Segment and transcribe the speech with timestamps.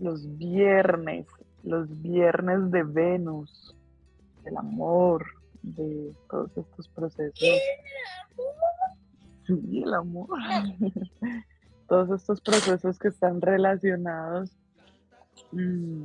[0.00, 1.26] los viernes,
[1.62, 3.76] los viernes de Venus,
[4.44, 5.24] del amor,
[5.62, 7.38] de todos estos procesos.
[9.46, 10.28] Sí, el amor.
[11.88, 14.56] todos estos procesos que están relacionados
[15.52, 16.04] mm,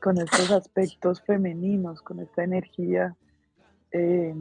[0.00, 3.16] con estos aspectos femeninos, con esta energía
[3.92, 4.34] eh,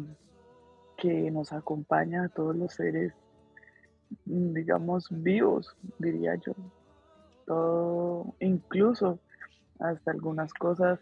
[0.98, 3.14] que nos acompaña a todos los seres,
[4.26, 6.54] mm, digamos, vivos, diría yo.
[7.46, 9.20] Todo, incluso
[9.80, 11.00] hasta algunas cosas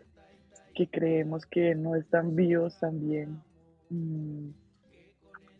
[0.73, 3.42] que creemos que no están vivos también
[3.89, 4.50] mm,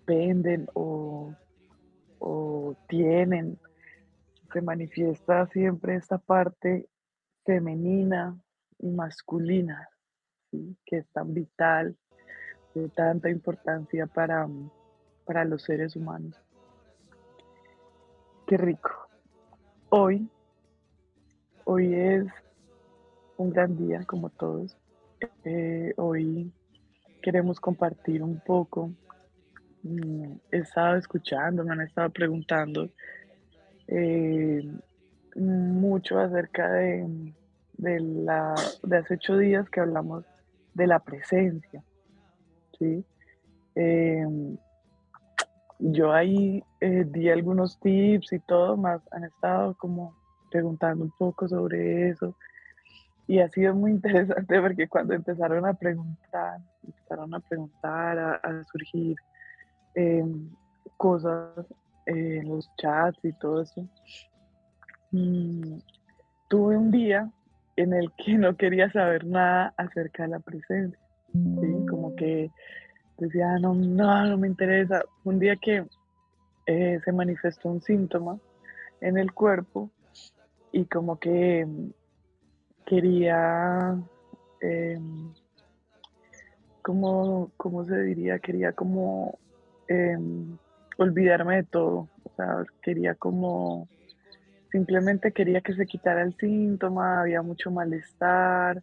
[0.06, 1.36] penden o,
[2.20, 3.60] o tienen,
[4.52, 6.90] se manifiesta siempre esta parte
[7.46, 8.40] femenina
[8.80, 9.90] y masculina,
[10.86, 11.96] que es tan vital,
[12.74, 14.48] de tanta importancia para,
[15.26, 16.36] para los seres humanos.
[18.48, 18.92] Qué rico.
[19.90, 20.30] Hoy,
[21.66, 22.26] hoy es
[23.38, 24.78] un gran día como todos.
[25.44, 26.52] Eh, hoy
[27.22, 28.92] queremos compartir un poco.
[29.84, 32.90] Mm, he estado escuchando, me han estado preguntando
[33.88, 34.64] eh,
[35.36, 37.34] mucho acerca de,
[37.74, 40.26] de, la, de hace ocho días que hablamos
[40.74, 41.84] de la presencia.
[42.78, 43.04] ¿sí?
[43.76, 44.58] Em,
[45.80, 50.21] yo ahí eh, di algunos tips y todo, más han estado como
[50.52, 52.36] preguntando un poco sobre eso.
[53.28, 59.16] Y ha sido muy interesante porque cuando empezaron a preguntar, empezaron a preguntar, a, surgir
[59.96, 60.50] em,
[60.98, 61.66] cosas
[62.06, 63.88] en los chats y todo eso,
[65.12, 65.80] mm,
[66.50, 67.30] tuve un día
[67.76, 71.00] en el que no quería saber nada acerca de la presencia,
[71.34, 71.86] ¿sí?
[71.90, 72.52] Como que
[73.18, 75.04] decía, no, no, no me interesa.
[75.24, 75.86] Un día que
[76.66, 78.38] eh, se manifestó un síntoma
[79.00, 79.90] en el cuerpo
[80.72, 81.68] y como que
[82.86, 83.98] quería,
[84.62, 85.34] em,
[86.82, 88.40] como, ¿cómo se diría?
[88.40, 89.38] Quería como
[89.88, 90.58] em,
[90.98, 93.88] olvidarme de todo, o sea, quería como
[94.72, 98.82] simplemente quería que se quitara el síntoma, había mucho malestar,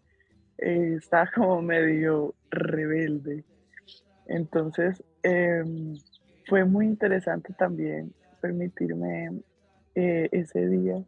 [0.59, 3.44] eh, estaba como medio rebelde.
[4.26, 5.97] Entonces, em,
[6.47, 9.41] fue muy interesante también permitirme
[9.94, 11.03] eh, ese día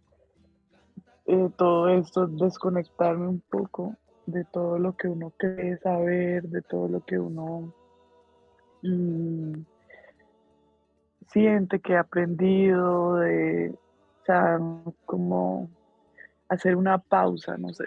[1.30, 3.94] eh, todo esto, desconectarme un poco
[4.26, 7.72] de todo lo que uno cree saber, de todo lo que uno
[8.82, 9.52] mm,
[11.28, 13.74] siente que ha aprendido, de
[15.04, 15.68] como
[16.48, 17.84] hacer una pausa, no sé.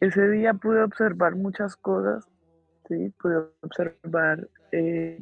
[0.00, 2.24] Ese día pude observar muchas cosas,
[2.88, 5.20] sí, pude observar eh,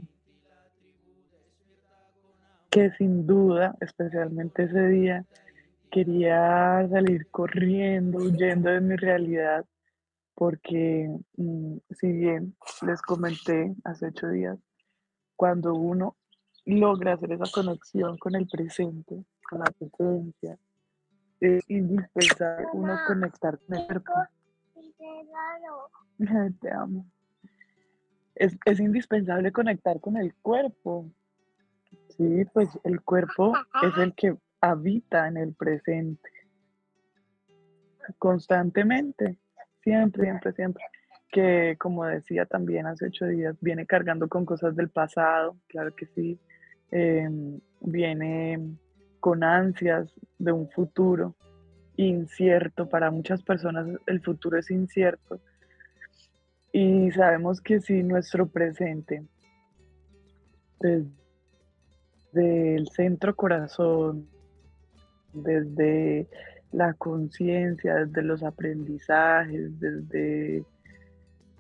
[2.71, 5.25] que sin duda, especialmente ese día,
[5.91, 9.65] quería salir corriendo, huyendo de mi realidad,
[10.35, 12.57] porque mm, si bien
[12.87, 14.59] les comenté hace ocho días,
[15.37, 16.17] cuando uno
[16.65, 20.59] logra hacer esa conexión con el presente, con la presencia.
[21.41, 24.13] Es indispensable uno conectar con el cuerpo.
[26.61, 27.07] Te amo.
[28.35, 31.11] Es, es indispensable conectar con el cuerpo.
[32.17, 36.31] Sí, pues el cuerpo es el que habita en el presente.
[38.19, 39.39] Constantemente.
[39.83, 40.85] Siempre, siempre, siempre.
[41.31, 46.07] Que como decía también hace ocho días, viene cargando con cosas del pasado, claro que
[46.07, 46.39] sí.
[46.91, 48.77] Em, viene
[49.21, 51.37] con ansias de un futuro
[51.97, 52.89] incierto.
[52.89, 55.41] Para muchas personas el futuro es incierto.
[56.73, 59.25] Y sabemos que si nuestro presente,
[60.79, 64.29] desde el centro corazón,
[65.33, 66.29] desde
[66.73, 70.65] la conciencia, desde los aprendizajes, desde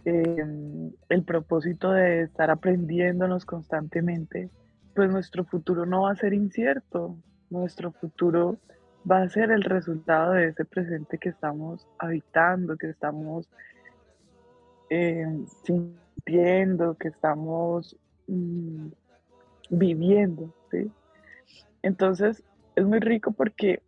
[0.04, 4.50] em, el propósito de estar aprendiéndonos constantemente,
[4.94, 7.16] pues nuestro futuro no va a ser incierto,
[7.50, 8.58] nuestro futuro
[9.10, 13.48] va a ser el resultado de ese presente que estamos habitando, que estamos
[14.90, 15.26] eh,
[15.64, 17.96] sintiendo, que estamos
[18.26, 18.88] mm,
[19.70, 20.54] viviendo.
[21.82, 22.44] Entonces
[22.80, 23.82] es muy rico porque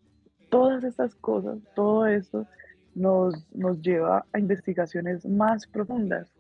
[0.51, 2.47] todas estas cosas, todo esto
[2.95, 6.31] nos, nos lleva a investigaciones más profundas.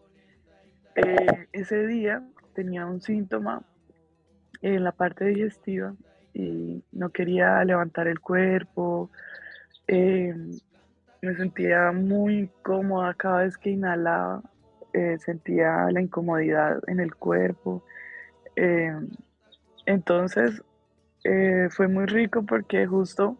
[0.97, 2.23] Eh, ese día
[2.55, 3.63] tenía un síntoma
[4.61, 5.95] en la parte digestiva
[6.35, 9.11] y no quería levantar el cuerpo.
[9.89, 10.35] Eh,
[11.23, 14.43] me sentía muy incómoda cada vez que inhalaba,
[14.93, 17.83] eh, sentía la incomodidad en el cuerpo.
[18.57, 18.93] Eh,
[19.87, 20.63] entonces
[21.71, 23.39] fue muy rico porque justo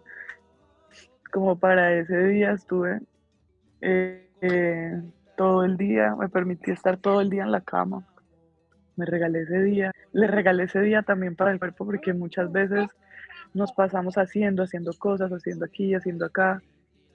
[1.33, 3.01] como para ese día estuve
[3.81, 5.03] eh, eh,
[5.37, 8.07] todo el día, me permití estar todo el día en la cama.
[8.97, 9.93] Me regalé ese día.
[10.13, 12.87] Le regalé ese día también para el cuerpo porque muchas veces
[13.55, 16.63] nos pasamos haciendo, haciendo cosas, haciendo aquí, haciendo acá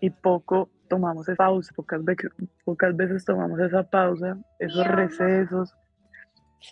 [0.01, 2.31] y poco tomamos esa pausa, pocas veces,
[2.65, 5.75] pocas veces tomamos esa pausa, esos recesos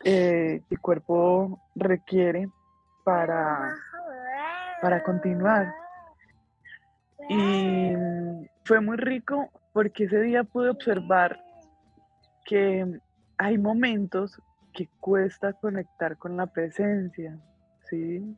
[0.04, 2.50] eh, que el cuerpo requiere
[3.06, 3.74] para,
[4.82, 5.74] para continuar.
[7.30, 7.94] Y
[8.66, 11.40] fue muy rico porque ese día pude observar
[12.46, 13.00] que
[13.38, 14.42] hay momentos
[14.74, 17.38] que cuesta conectar con la presencia,
[17.90, 18.36] ¿sí?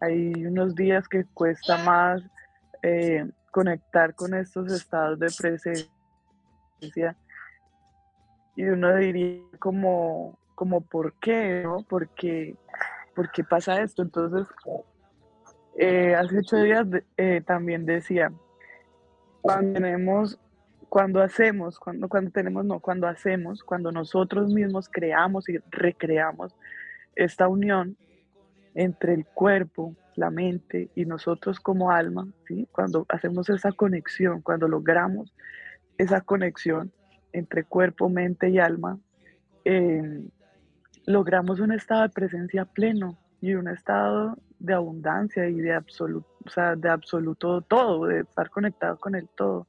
[0.00, 2.22] Hay unos días que cuesta más
[2.82, 5.88] eh, conectar con estos estados de presencia
[8.56, 11.62] y uno diría como, como ¿por qué?
[11.64, 11.82] ¿no?
[13.18, 14.02] ¿Por qué, pasa esto?
[14.02, 14.46] Entonces,
[15.76, 16.86] eh, hace ocho días
[17.16, 18.30] eh, también decía,
[19.40, 20.38] cuando tenemos,
[20.88, 26.54] cuando hacemos, cuando, cuando tenemos, no, cuando hacemos, cuando nosotros mismos creamos y recreamos
[27.16, 27.96] esta unión,
[28.76, 32.68] entre el cuerpo, la mente y nosotros como alma, ¿sí?
[32.70, 35.34] cuando hacemos esa conexión, cuando logramos
[35.96, 36.92] esa conexión
[37.32, 38.96] entre cuerpo, mente y alma,
[39.64, 40.28] em,
[41.08, 46.50] logramos un estado de presencia pleno y un estado de abundancia y de absoluto, o
[46.50, 49.66] sea, de absoluto todo, de estar conectado con el todo.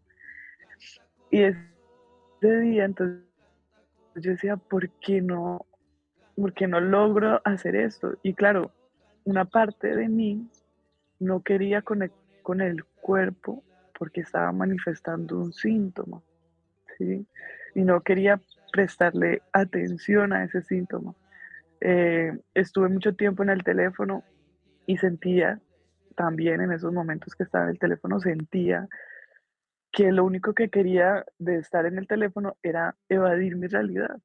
[1.32, 3.24] Y ese día, entonces,
[4.16, 5.66] yo decía, ¿por qué no?
[6.36, 8.18] ¿Por qué no logro hacer esto?
[8.22, 8.74] Y claro,
[9.24, 10.46] una parte de mí
[11.20, 13.64] no quería conectar con el cuerpo
[13.98, 16.22] porque estaba manifestando un síntoma,
[16.98, 17.26] ¿sí?
[17.76, 18.42] Y no quería
[18.74, 21.16] prestarle atención a ese síntoma.
[21.82, 24.24] Eh, estuve mucho tiempo en el teléfono
[24.86, 25.62] y sentía
[26.16, 28.88] también en esos momentos que estaba en el teléfono, sentía
[29.92, 34.18] que lo único que quería de estar en el teléfono era evadir mi realidad,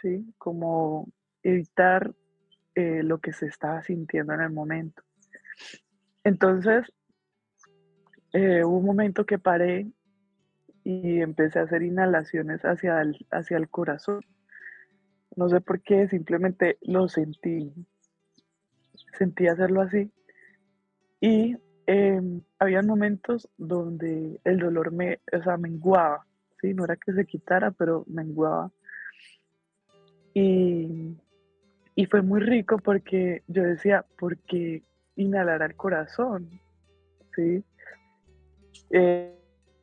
[0.00, 0.32] ¿sí?
[0.38, 1.08] Como
[1.42, 2.14] evitar
[2.74, 5.02] eh, lo que se estaba sintiendo en el momento.
[6.24, 6.90] Entonces,
[8.32, 9.86] eh, hubo un momento que paré
[10.82, 14.20] y empecé a hacer inhalaciones hacia el, hacia el corazón.
[15.36, 17.72] No sé por qué, simplemente lo sentí.
[19.18, 20.10] Sentí hacerlo así.
[21.20, 22.20] Y eh,
[22.58, 26.26] había momentos donde el dolor me, o sea, menguaba,
[26.60, 26.74] ¿sí?
[26.74, 28.70] No era que se quitara, pero menguaba.
[30.34, 31.16] Y
[31.96, 34.82] y fue muy rico porque yo decía, ¿por qué
[35.16, 36.60] inhalar al corazón?
[37.36, 37.62] ¿Sí?
[38.90, 39.38] Eh,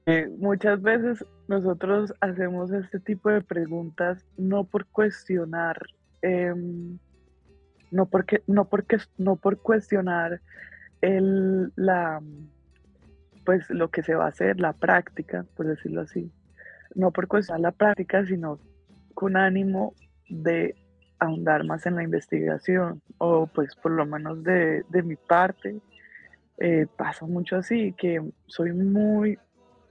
[0.05, 5.79] eh, muchas veces nosotros hacemos este tipo de preguntas no por cuestionar,
[6.21, 6.97] em,
[7.91, 10.41] no, porque, no, porque, no por cuestionar
[11.01, 12.21] el, la,
[13.45, 16.31] pues lo que se va a hacer, la práctica, por decirlo así.
[16.95, 18.59] No por cuestionar la práctica, sino
[19.13, 19.93] con ánimo
[20.29, 20.75] de
[21.19, 25.79] ahondar más en la investigación, o pues por lo menos de, mi parte,
[26.57, 29.37] eh, pasa mucho así, que soy muy,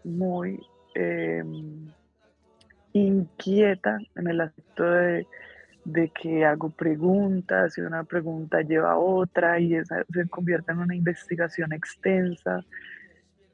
[0.03, 0.61] muy
[0.95, 1.89] em,
[2.93, 5.27] inquieta en el aspecto de,
[6.15, 10.95] que hago preguntas y una pregunta lleva a otra y esa se convierte en una
[10.95, 12.65] investigación extensa.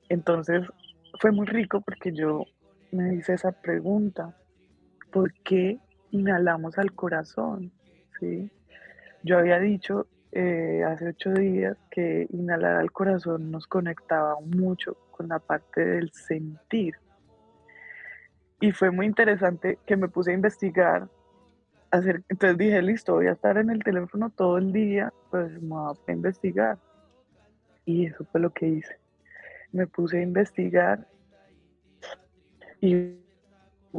[0.09, 0.63] Entonces
[1.21, 2.45] fue muy rico porque yo
[2.93, 4.37] me hice esa pregunta,
[5.13, 5.79] ¿por qué
[6.11, 7.73] inhalamos al corazón,
[8.21, 8.51] ¿sí?
[9.23, 15.29] Yo había dicho eh, hace ocho días que inhalar al corazón nos conectaba mucho con
[15.29, 16.95] la parte del sentir.
[18.61, 21.09] Y fue muy interesante que me puse a investigar.
[21.91, 25.69] Hacer, entonces dije, listo, voy a estar en el teléfono todo el día, pues me
[25.69, 26.79] voy a investigar.
[27.85, 28.99] Y eso fue lo que hice.
[29.73, 31.07] Me puse a investigar
[32.81, 33.17] y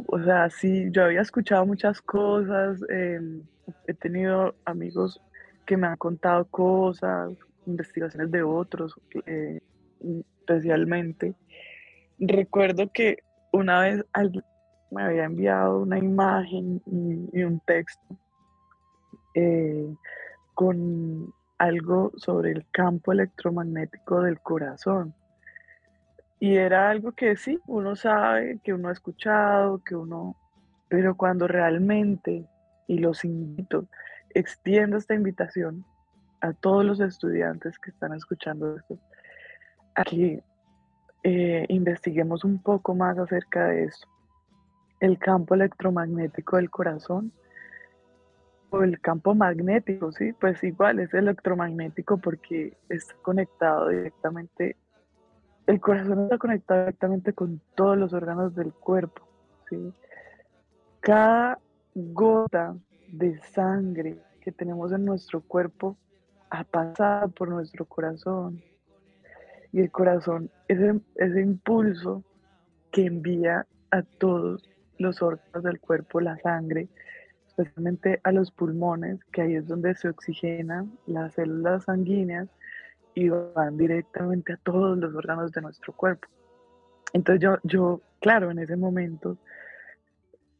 [0.06, 3.42] o sea, sí, yo había escuchado muchas cosas, em,
[3.86, 5.20] he tenido amigos
[5.66, 7.32] que me han contado cosas,
[7.66, 8.94] investigaciones de otros,
[9.26, 9.60] eh,
[10.40, 11.34] especialmente.
[12.18, 13.18] Recuerdo que
[13.52, 14.04] una vez
[14.90, 18.16] me había enviado una imagen y, un texto
[19.34, 19.94] eh,
[20.54, 25.14] con algo sobre el campo electromagnético del corazón.
[26.40, 30.36] Y era algo que sí, uno sabe, que uno ha escuchado, que uno,
[30.88, 32.46] pero cuando realmente,
[32.86, 33.88] y los invito,
[34.30, 35.84] extiendo esta invitación
[36.40, 38.98] a todos los estudiantes que están escuchando esto,
[39.96, 40.42] a que
[41.22, 44.06] eh, investiguemos un poco más acerca de eso.
[45.00, 47.32] El campo electromagnético del corazón
[48.70, 54.76] o el campo magnético, sí, pues igual es electromagnético porque está conectado directamente
[55.68, 59.28] el corazón está conectado directamente con todos los órganos del cuerpo.
[59.68, 59.92] ¿sí?
[61.00, 61.58] Cada
[61.94, 62.74] gota
[63.12, 65.94] de sangre que tenemos en nuestro cuerpo
[66.48, 68.62] ha pasado por nuestro corazón.
[69.72, 70.78] Y el corazón es
[71.16, 72.24] ese impulso
[72.90, 76.88] que envía a todos los órganos del cuerpo la sangre,
[77.46, 82.48] especialmente a los pulmones, que ahí es donde se oxigenan las células sanguíneas
[83.14, 86.28] y van directamente a todos los órganos de nuestro cuerpo.
[87.12, 89.38] Entonces yo, yo claro, en ese momento,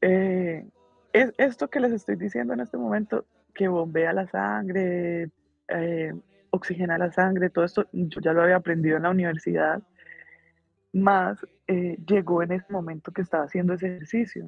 [0.00, 0.66] eh,
[1.12, 3.24] es esto que les estoy diciendo en este momento,
[3.54, 5.30] que bombea la sangre,
[5.68, 6.14] eh,
[6.50, 9.82] oxigena la sangre, todo esto, yo ya lo había aprendido en la universidad,
[10.92, 14.46] más eh, llegó en ese momento que estaba haciendo ese ejercicio.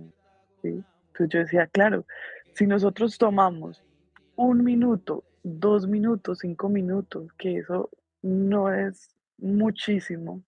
[0.62, 2.06] Entonces yo decía, claro,
[2.54, 3.84] si nosotros tomamos
[4.36, 7.90] un minuto, dos minutos, cinco minutos, que eso
[8.22, 10.42] no es muchísimo,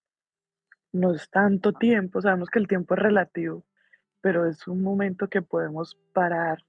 [0.91, 3.63] no es tanto tiempo, sabemos que el tiempo es relativo,
[4.21, 6.63] pero es un momento que podemos parar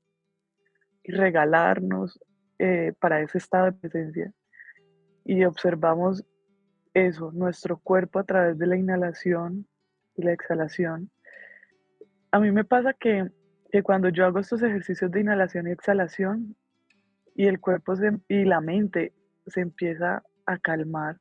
[1.03, 2.19] y regalarnos
[2.59, 4.33] eh, para ese estado de presencia
[5.25, 6.25] y observamos
[6.93, 9.67] eso, nuestro cuerpo a través de la inhalación
[10.17, 11.11] y la exhalación.
[12.31, 13.31] A mí me pasa que,
[13.71, 16.57] que cuando yo hago estos ejercicios de inhalación y exhalación
[17.35, 17.95] y el cuerpo
[18.29, 19.13] y la mente
[19.47, 21.19] se empieza a calmar,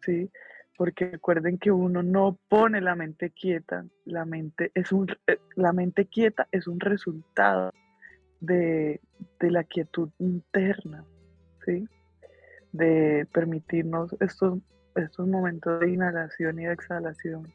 [0.00, 0.30] ¿sí?
[0.76, 5.72] Porque recuerden que uno no pone la mente quieta, la mente, es un, eh, la
[5.72, 7.72] mente quieta es un resultado
[8.40, 9.00] de,
[9.38, 11.04] de la quietud interna,
[11.64, 11.86] ¿sí?
[12.72, 14.58] De permitirnos estos,
[14.96, 17.52] estos momentos de inhalación y de exhalación.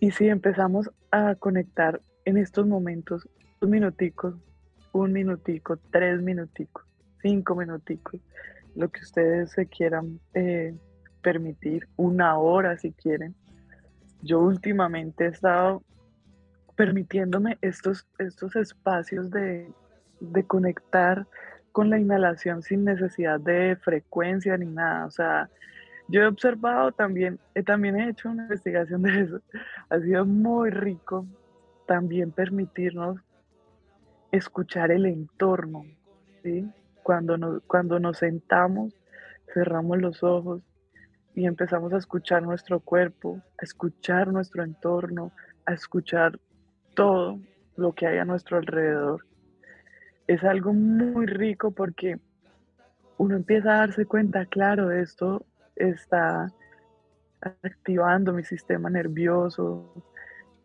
[0.00, 3.28] Y si empezamos a conectar en estos momentos,
[3.60, 4.34] un minuticos,
[4.92, 6.84] un minutico, tres minuticos,
[7.20, 8.20] cinco minuticos,
[8.74, 10.74] lo que ustedes se quieran eh,
[11.22, 13.34] permitir, una hora si quieren.
[14.22, 15.82] Yo últimamente he estado
[16.76, 19.70] permitiéndome estos, estos espacios de,
[20.20, 21.26] de conectar
[21.72, 25.06] con la inhalación sin necesidad de frecuencia ni nada.
[25.06, 25.48] O sea,
[26.08, 29.40] yo he observado también, he también he hecho una investigación de eso.
[29.88, 31.26] Ha sido muy rico
[31.86, 33.18] también permitirnos
[34.32, 35.84] escuchar el entorno,
[36.42, 36.68] ¿sí?
[37.02, 38.94] Cuando nos, cuando nos sentamos,
[39.52, 40.62] cerramos los ojos
[41.34, 45.32] y empezamos a escuchar nuestro cuerpo, a escuchar nuestro entorno,
[45.66, 46.38] a escuchar
[46.94, 47.38] todo
[47.76, 49.26] lo que hay a nuestro alrededor.
[50.30, 52.20] Es algo muy rico porque
[53.18, 55.44] uno empieza a darse cuenta, claro, esto
[55.74, 56.52] está
[57.40, 59.92] activando mi sistema nervioso,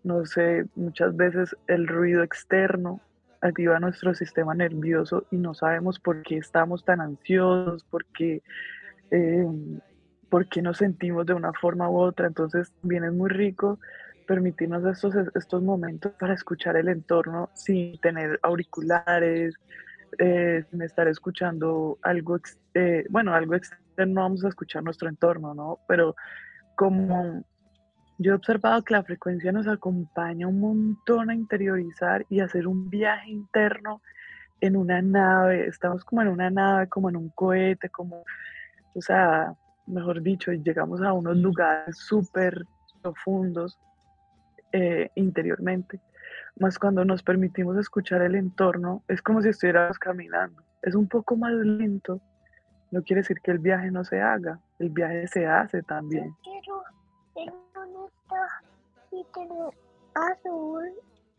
[0.04, 3.02] no sé, muchas veces el ruido externo
[3.42, 8.44] activa nuestro sistema nervioso y no sabemos por qué estamos tan ansiosos, por qué,
[9.10, 9.48] eh,
[10.30, 12.28] por qué nos sentimos de una forma u otra.
[12.28, 13.80] Entonces, es muy rico
[14.26, 19.56] permitirnos estos, estos momentos para escuchar el entorno sin tener auriculares,
[20.18, 22.38] eh, sin estar escuchando algo,
[22.74, 25.80] eh, bueno, algo externo, vamos a escuchar nuestro entorno, ¿no?
[25.88, 26.16] Pero
[26.76, 27.44] como
[28.18, 32.90] yo he observado que la frecuencia nos acompaña un montón a interiorizar y hacer un
[32.90, 34.02] viaje interno
[34.62, 35.68] en una nave.
[35.68, 38.24] Estamos como en una nave, como en un cohete, como,
[38.94, 39.54] o sea,
[39.86, 42.66] mejor dicho, llegamos a unos lugares súper
[43.02, 43.78] profundos
[44.76, 46.02] eh, interiormente.
[46.60, 50.62] Más cuando nos permitimos escuchar el entorno, es como si estuviéramos caminando.
[50.82, 52.20] Es un poco más lento.
[52.92, 56.36] No quiere decir que el viaje no se haga, el viaje se hace también.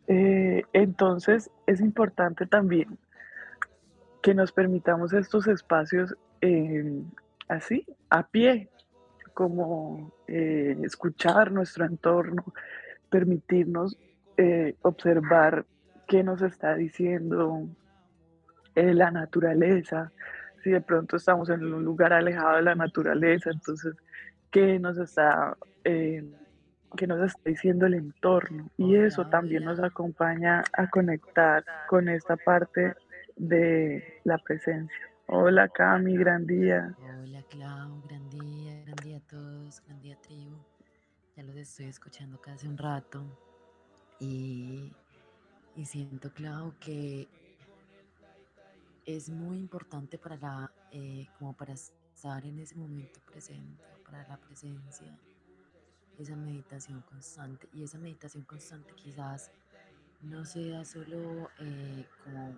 [0.09, 2.97] Eh, entonces es importante también
[4.23, 7.03] que nos permitamos estos espacios eh,
[7.49, 8.71] así, a pie,
[9.35, 12.43] como eh, escuchar nuestro entorno,
[13.11, 13.97] permitirnos
[14.83, 15.65] observar
[16.07, 17.69] qué nos está diciendo
[18.75, 20.13] la naturaleza.
[20.63, 23.95] Si de pronto estamos en un lugar alejado de la naturaleza, entonces,
[24.51, 25.57] ¿qué nos está
[26.97, 32.37] que nos está diciendo el entorno y eso también nos acompaña a conectar con esta
[32.37, 32.95] parte
[33.37, 34.97] de la presencia.
[35.27, 36.95] Hola Cami, gran día.
[36.99, 40.56] Hola Clau, gran día, gran día a todos, gran día tribu.
[41.37, 43.23] Ya los estoy escuchando casi un rato
[44.19, 44.91] y,
[45.75, 47.29] y siento Clau que
[49.05, 54.39] es muy importante para la, eh, como para estar en ese momento presente, para la
[54.39, 55.15] presencia
[56.17, 57.69] esa meditación constante.
[57.75, 59.51] Y esa meditación constante quizás
[60.23, 62.57] no sea solo eh, como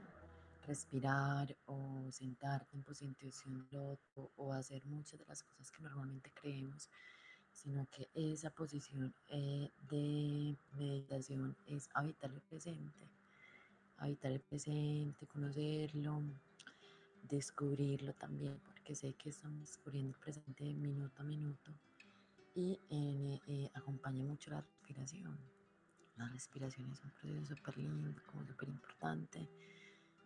[0.69, 6.89] respirar o sentarte en posición loto o hacer muchas de las cosas que normalmente creemos
[7.63, 13.11] sino que esa posición eh, de meditación es habitar el presente,
[13.97, 16.23] habitar el presente, conocerlo,
[17.29, 21.73] descubrirlo también, porque sé que estamos descubriendo el presente minuto a minuto
[22.55, 25.37] y eh, eh, acompaña mucho la respiración.
[26.17, 29.49] La respiración es un proceso súper lindo, como súper importante.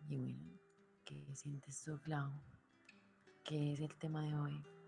[0.07, 0.39] Y bueno,
[1.05, 2.31] ¿qué sientes Clau?
[3.43, 4.82] ¿Qué es el tema de hoy?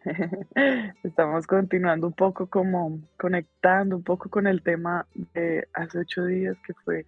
[1.04, 6.56] Estamos continuando un poco como conectando un poco con el tema de hace ocho días
[6.66, 7.06] que fue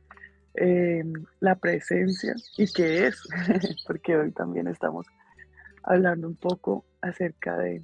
[0.55, 3.27] em, la presencia y qué es,
[3.87, 5.07] porque hoy también estamos
[5.83, 7.83] hablando un poco acerca de,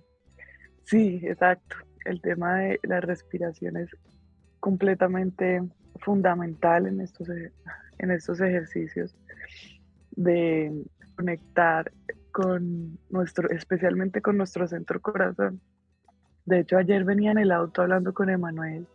[0.84, 3.90] sí, exacto, el tema de la respiración es
[4.60, 5.62] completamente
[6.00, 9.16] fundamental en estos, en estos ejercicios
[10.12, 10.84] de
[11.16, 11.90] conectar
[12.38, 15.60] con nuestro, especialmente con nuestro centro corazón.
[16.46, 18.86] De hecho, ayer venía en el auto hablando con Emanuel,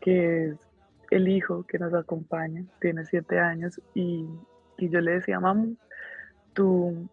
[0.00, 0.56] que es
[1.10, 4.28] el hijo que nos acompaña, tiene siete años, y,
[4.78, 5.66] yo le decía, mamá,
[6.52, 7.08] ¿tú,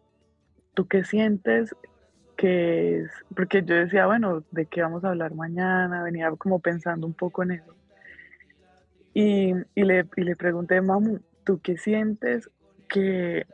[0.76, 1.76] ¿tú qué sientes
[2.38, 3.12] que es?
[3.36, 6.04] Porque yo decía, bueno, ¿de qué vamos a hablar mañana?
[6.04, 7.76] Venía como pensando un poco en eso.
[9.16, 12.48] Y, le, y le pregunté, mamá, ¿tú qué sientes
[12.88, 13.48] que,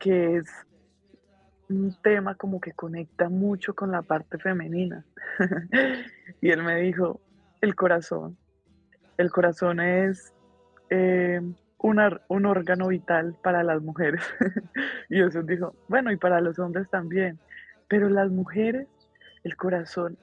[0.00, 0.66] que es
[1.68, 5.04] un tema como que conecta mucho con la parte femenina.
[6.40, 7.20] y él me dijo,
[7.60, 8.36] el corazón.
[9.16, 10.32] El corazón es
[10.90, 11.40] eh,
[11.78, 14.22] un órgano vital para las mujeres.
[15.08, 17.38] y eso dijo, bueno, y para los hombres también.
[17.88, 18.88] Pero las mujeres,
[19.44, 20.18] el corazón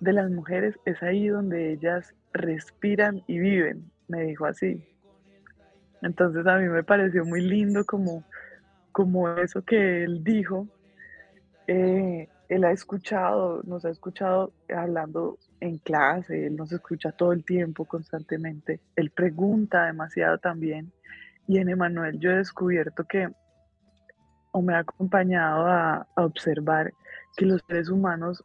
[0.00, 4.84] de las mujeres es ahí donde ellas respiran y viven, me dijo así.
[6.02, 8.24] Entonces a mí me pareció muy lindo como
[8.94, 10.68] como eso que él dijo,
[11.66, 17.44] eh, él ha escuchado, nos ha escuchado hablando en clase, él nos escucha todo el
[17.44, 20.92] tiempo, constantemente, él pregunta demasiado también.
[21.48, 23.28] Y en Emanuel yo he descubierto que,
[24.52, 26.94] o me ha acompañado a, a observar
[27.36, 28.44] que los seres humanos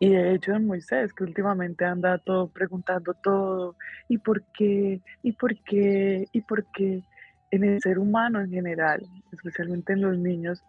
[0.00, 3.76] y de hecho en Moisés, que últimamente anda todo preguntando todo,
[4.08, 5.02] ¿y por qué?
[5.22, 6.24] ¿Y por qué?
[6.32, 7.04] ¿Y por qué?
[7.52, 10.64] En el ser humano en general, especialmente en los niños,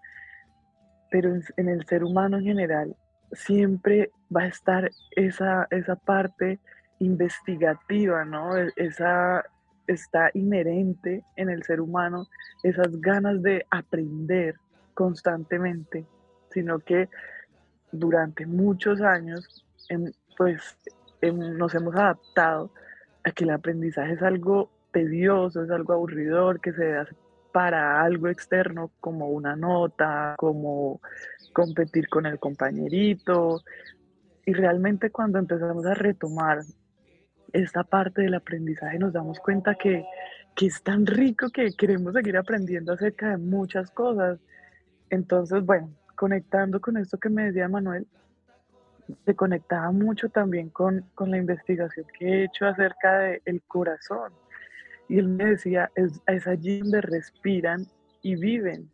[1.10, 2.96] pero en, el ser humano en general,
[3.32, 6.60] siempre va a estar esa, esa parte
[7.00, 8.58] investigativa, ¿no?
[8.58, 9.44] E, esa
[9.88, 12.28] está inherente en el ser humano,
[12.64, 14.56] esas ganas de aprender
[14.94, 16.06] constantemente,
[16.52, 17.10] sino que
[17.92, 19.66] durante muchos años,
[20.38, 20.78] pues
[21.22, 22.72] nos hemos adaptado
[23.24, 27.14] a que el aprendizaje es algo tedioso, es algo aburridor que se hace
[27.52, 31.02] para algo externo como una nota, como
[31.54, 33.62] competir con el compañerito.
[34.46, 36.62] Y realmente cuando empezamos a retomar
[37.54, 40.04] esta parte del aprendizaje nos damos cuenta que,
[40.56, 44.40] que es tan rico que queremos seguir aprendiendo acerca de muchas cosas.
[45.10, 48.08] Entonces, bueno, conectando con esto que me decía Manuel,
[49.26, 54.32] se conectaba mucho también con, con la investigación que he hecho acerca del corazón
[55.14, 57.86] y él me decía, es, allí donde respiran
[58.24, 58.90] y viven.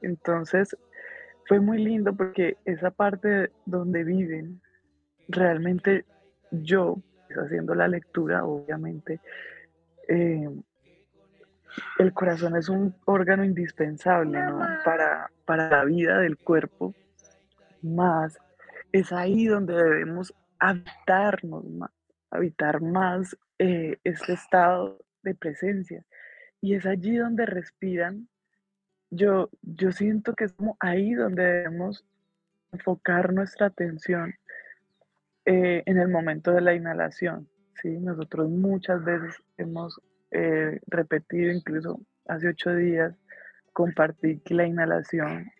[0.00, 0.76] Entonces,
[1.48, 4.60] fue muy lindo porque esa parte donde viven,
[5.26, 6.04] realmente
[6.52, 9.18] yo, haciendo la lectura, obviamente,
[10.06, 10.48] eh,
[11.98, 14.38] el corazón es un órgano indispensable
[14.84, 16.94] para, para la vida del cuerpo,
[17.82, 18.38] más
[18.92, 21.90] es ahí donde debemos habitarnos más,
[22.30, 26.04] habitar más eh, este estado de presencia.
[26.60, 28.28] Y es allí donde respiran.
[29.10, 32.04] Yo, yo siento que es como ahí donde debemos
[32.72, 34.34] enfocar nuestra atención
[35.44, 37.48] eh, en el momento de la inhalación.
[37.82, 37.98] ¿sí?
[37.98, 43.14] Nosotros muchas veces hemos eh, repetido, incluso hace ocho días,
[43.72, 45.50] compartir que la inhalación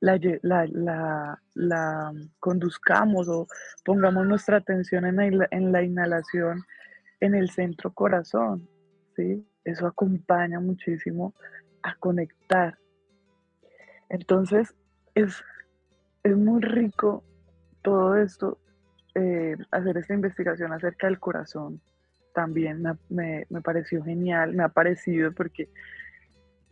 [0.00, 3.46] la, la, la, conduzcamos o
[3.84, 5.18] pongamos nuestra atención en
[5.50, 6.62] en la inhalación
[7.20, 8.68] en el centro corazón,
[9.14, 9.46] ¿sí?
[9.64, 11.34] Eso acompaña muchísimo
[11.82, 12.78] a conectar.
[14.08, 14.74] Entonces,
[15.14, 15.42] es,
[16.22, 17.24] es muy rico
[17.82, 18.58] todo esto,
[19.14, 21.80] eh, hacer esta investigación acerca del corazón.
[22.34, 25.68] También me, me pareció genial, me ha parecido porque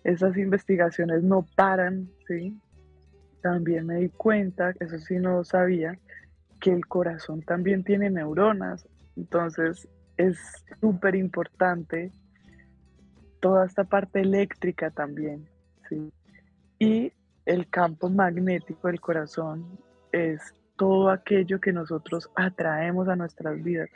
[0.04, 2.56] esas investigaciones no paran, ¿sí?
[3.42, 5.98] También me di cuenta, eso sí no sabía,
[6.60, 8.86] que el corazón también tiene neuronas.
[9.16, 10.38] Entonces, es
[10.80, 12.12] súper importante
[13.40, 15.46] toda esta parte eléctrica también,
[15.88, 16.12] ¿sí?
[16.78, 17.12] Y
[17.44, 19.78] el campo magnético del corazón
[20.12, 20.40] es
[20.76, 23.90] todo aquello que nosotros atraemos a nuestras vidas.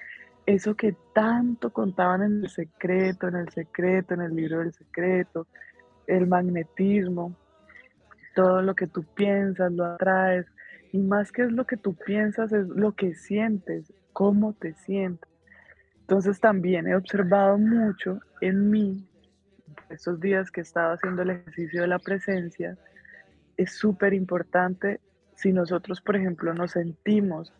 [0.46, 5.46] Eso que tanto contaban en el secreto, en el secreto, en el libro del secreto,
[6.06, 7.34] el magnetismo,
[8.34, 10.46] todo lo que tú piensas lo atraes.
[10.92, 15.28] Y más que es lo que tú piensas, es lo que sientes, cómo te sientes.
[16.08, 19.06] Entonces también he observado mucho en mí,
[19.90, 22.78] estos días que he estado haciendo el ejercicio de la presencia,
[23.58, 25.00] es súper importante
[25.34, 27.52] si nosotros, por ejemplo, nos sentimos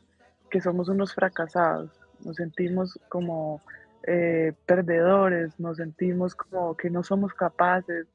[0.50, 1.90] que somos unos fracasados,
[2.24, 3.60] nos sentimos como
[4.04, 8.06] eh, perdedores, nos sentimos como que no somos capaces,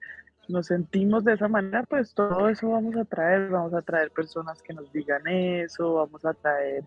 [0.48, 4.64] nos sentimos de esa manera, pues todo eso vamos a traer, vamos a traer personas
[4.64, 6.84] que nos digan eso, vamos a traer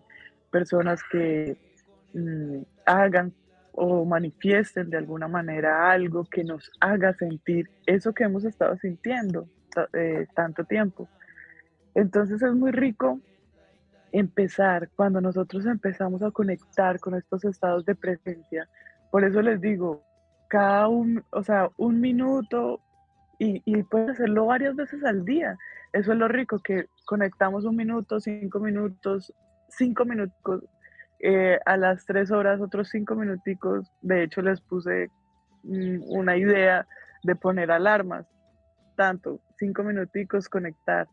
[0.51, 1.55] personas que
[2.13, 3.33] mm, hagan
[3.79, 9.47] o manifiesten de alguna manera algo que nos haga sentir eso que hemos estado sintiendo
[9.93, 11.07] eh, tanto tiempo.
[11.93, 13.19] Entonces es muy rico
[14.11, 18.67] empezar cuando nosotros empezamos a conectar con estos estados de presencia.
[19.11, 20.03] Por eso les digo,
[20.47, 22.81] cada un, o sea, un minuto
[23.37, 25.55] y, y puedes hacerlo varias veces al día.
[25.93, 29.33] Eso es lo rico, que conectamos un minuto, cinco minutos,
[29.69, 30.63] cinco minutos,
[31.19, 33.91] eh, a las tres horas otros cinco minuticos.
[34.01, 35.09] De hecho, les puse
[35.63, 36.87] mm, una idea
[37.23, 38.25] de poner alarmas,
[38.95, 41.07] tanto, cinco minuticos, conectar.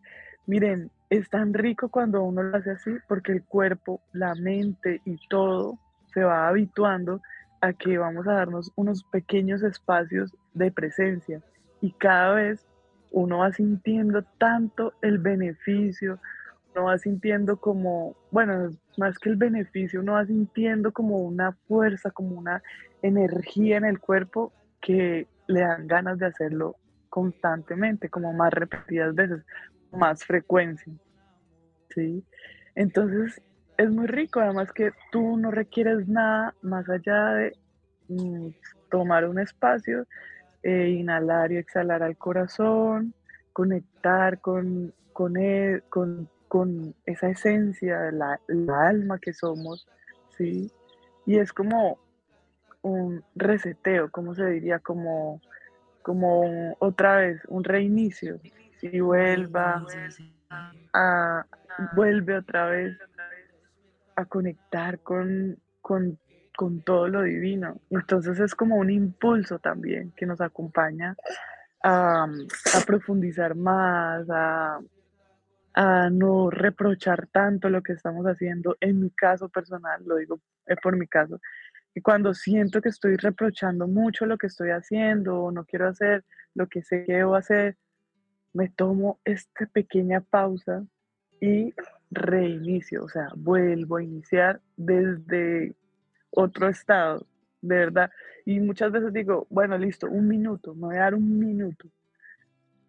[0.46, 5.16] Miren, es tan rico cuando uno lo hace así porque el cuerpo, la mente y
[5.28, 5.78] todo
[6.12, 7.20] se va habituando
[7.60, 11.40] a que vamos a darnos unos pequeños espacios de presencia
[11.80, 12.66] y cada vez
[13.10, 16.18] uno va sintiendo tanto el beneficio,
[16.74, 22.10] uno va sintiendo como, bueno, más que el beneficio, uno va sintiendo como una fuerza,
[22.10, 22.62] como una
[23.02, 26.76] energía en el cuerpo que le dan ganas de hacerlo
[27.08, 29.44] constantemente, como más repetidas veces,
[29.92, 30.92] más frecuencia.
[31.90, 32.24] ¿sí?
[32.74, 33.40] Entonces,
[33.76, 37.52] es muy rico, además que tú no requieres nada más allá de
[38.08, 38.48] mm,
[38.90, 40.06] tomar un espacio,
[40.62, 43.14] e inhalar y exhalar al corazón,
[43.52, 46.28] conectar con, con, e, con,
[47.06, 48.38] esa esencia, de la
[48.88, 49.86] alma que somos,
[50.36, 50.70] ¿sí?
[51.26, 51.98] Y es como
[52.82, 55.40] un reseteo, como se diría, como,
[56.02, 58.38] como otra vez, un reinicio,
[58.82, 59.84] y vuelva
[60.92, 61.46] a,
[61.96, 62.98] vuelve otra vez
[64.16, 66.18] a conectar con, con,
[66.84, 67.80] todo lo divino.
[67.90, 71.16] Entonces es como un impulso también que nos acompaña
[71.82, 72.26] a,
[72.86, 74.78] profundizar más, a,
[75.74, 78.76] a, no reprochar tanto lo que estamos haciendo.
[78.80, 81.40] En mi caso personal, lo digo eh, por mi caso,
[81.94, 86.24] y cuando siento que estoy reprochando mucho lo que estoy haciendo o no quiero hacer
[86.54, 87.76] lo que sé que debo hacer,
[88.52, 90.84] me tomo esta pequeña pausa
[91.40, 91.74] y
[92.10, 95.74] reinicio, o sea, vuelvo a iniciar desde
[96.30, 97.26] otro estado,
[97.60, 98.10] de verdad.
[98.46, 101.88] Y muchas veces digo, bueno, listo, un minuto, me voy a dar un minuto.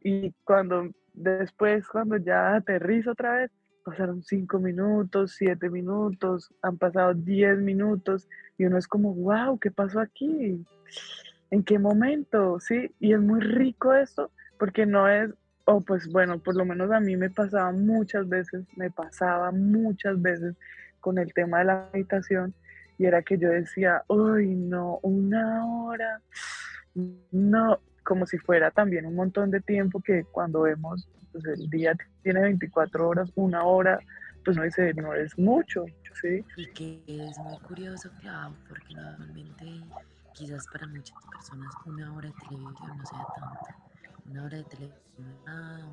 [0.02, 3.52] Y cuando después, cuando ya aterrizo otra vez,
[3.84, 9.72] pasaron cinco minutos, siete minutos, han pasado diez minutos y uno es como, wow, ¿qué
[9.72, 10.66] pasó aquí?
[11.52, 12.60] ¿En qué momento?
[12.60, 15.32] Sí, y es muy rico esto porque no es
[15.66, 20.22] o pues bueno, por lo menos a mí me pasaba muchas veces, me pasaba muchas
[20.22, 20.56] veces
[21.00, 22.54] con el tema de la meditación
[22.98, 26.22] y era que yo decía, uy, no, una hora,
[27.32, 31.94] no, como si fuera también un montón de tiempo que cuando vemos, pues el día
[32.24, 34.00] tiene 24 horas, una hora,
[34.46, 35.86] pues no dice, no es mucho,
[36.22, 36.46] ¿sí?
[36.56, 39.66] Y que es muy curioso, claro, porque normalmente
[40.34, 43.86] quizás para muchas personas una hora de televisión no sea tanto
[44.30, 45.00] una hora de televisión,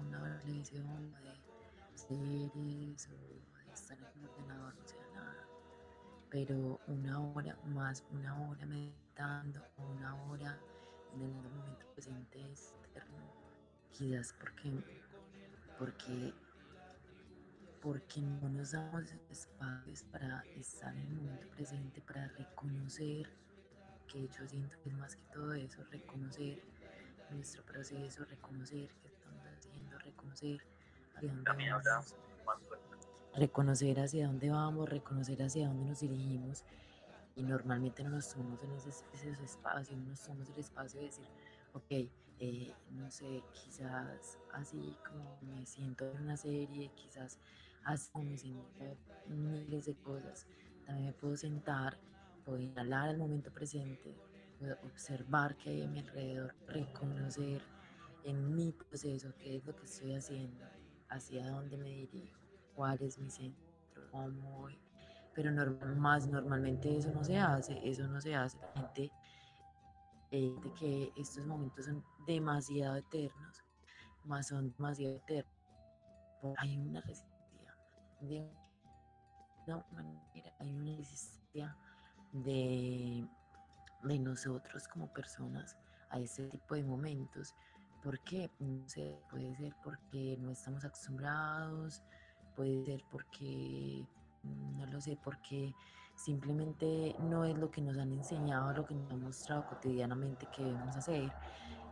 [0.07, 1.14] una hora de televisión,
[1.90, 5.48] de series o de estar en el ordenador, no sea nada.
[6.31, 10.59] Pero una hora más, una hora meditando, una hora
[11.14, 13.18] en el momento presente es eterno.
[13.92, 14.72] Quizás porque,
[15.79, 16.33] porque,
[17.81, 23.31] porque no nos damos espacios para estar en el momento presente, para reconocer,
[24.09, 26.62] que yo siento que es más que todo eso, reconocer
[27.31, 30.61] nuestro proceso, reconocer qué estamos haciendo, reconocer
[31.14, 32.16] hacia dónde vamos,
[33.35, 36.64] reconocer hacia dónde vamos, reconocer hacia dónde nos dirigimos.
[37.35, 39.05] Y normalmente no nos tomamos en esos,
[39.42, 41.27] espacios, no nos tomamos el espacio de decir,
[41.73, 47.38] ok, eh, no sé, quizás así como me siento en una serie, quizás
[47.85, 48.97] así como me siento
[49.29, 50.47] miles de cosas,
[50.85, 51.99] también me puedo sentar,
[52.45, 54.14] puedo inhalar al momento presente,
[54.83, 57.62] observar qué hay a mi alrededor, reconocer
[58.25, 60.64] en mi proceso qué es lo que estoy haciendo
[61.09, 62.40] hacia dónde me dirijo,
[62.75, 63.62] cuál es mi centro,
[64.11, 64.79] cómo voy.
[65.35, 68.59] Pero normal, más normalmente eso no se hace, eso no se hace.
[68.59, 69.11] La gente
[70.31, 73.62] eh, de que estos momentos son demasiado eternos,
[74.25, 75.55] más son demasiado eternos.
[76.59, 77.77] Hay una resistencia
[78.21, 78.51] de
[79.66, 81.77] una manera, hay una resistencia
[82.33, 83.27] de,
[84.03, 85.77] de nosotros como personas
[86.11, 87.55] a ese tipo de momentos.
[88.03, 88.51] ¿Por qué?
[88.59, 92.03] No sé, puede ser porque no estamos acostumbrados,
[92.57, 94.05] puede ser porque,
[94.42, 95.74] no lo sé, porque
[96.14, 100.62] simplemente no es lo que nos han enseñado, lo que nos han mostrado cotidianamente que
[100.62, 101.33] debemos hacer.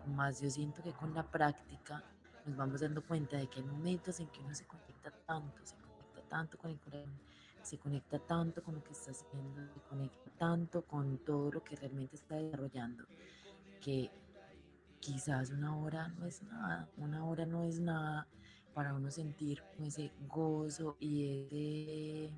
[0.06, 2.02] Más yo siento que con la práctica
[2.46, 5.76] nos vamos dando cuenta de que hay momentos en que uno se conecta tanto, se
[5.76, 7.20] conecta tanto con el corazón,
[7.62, 11.76] se conecta tanto con lo que está haciendo, se conecta tanto con todo lo que
[11.76, 13.04] realmente está desarrollando,
[13.80, 14.10] que
[15.00, 18.26] quizás una hora no es nada, una hora no es nada
[18.74, 22.30] para uno sentir ese gozo y ese,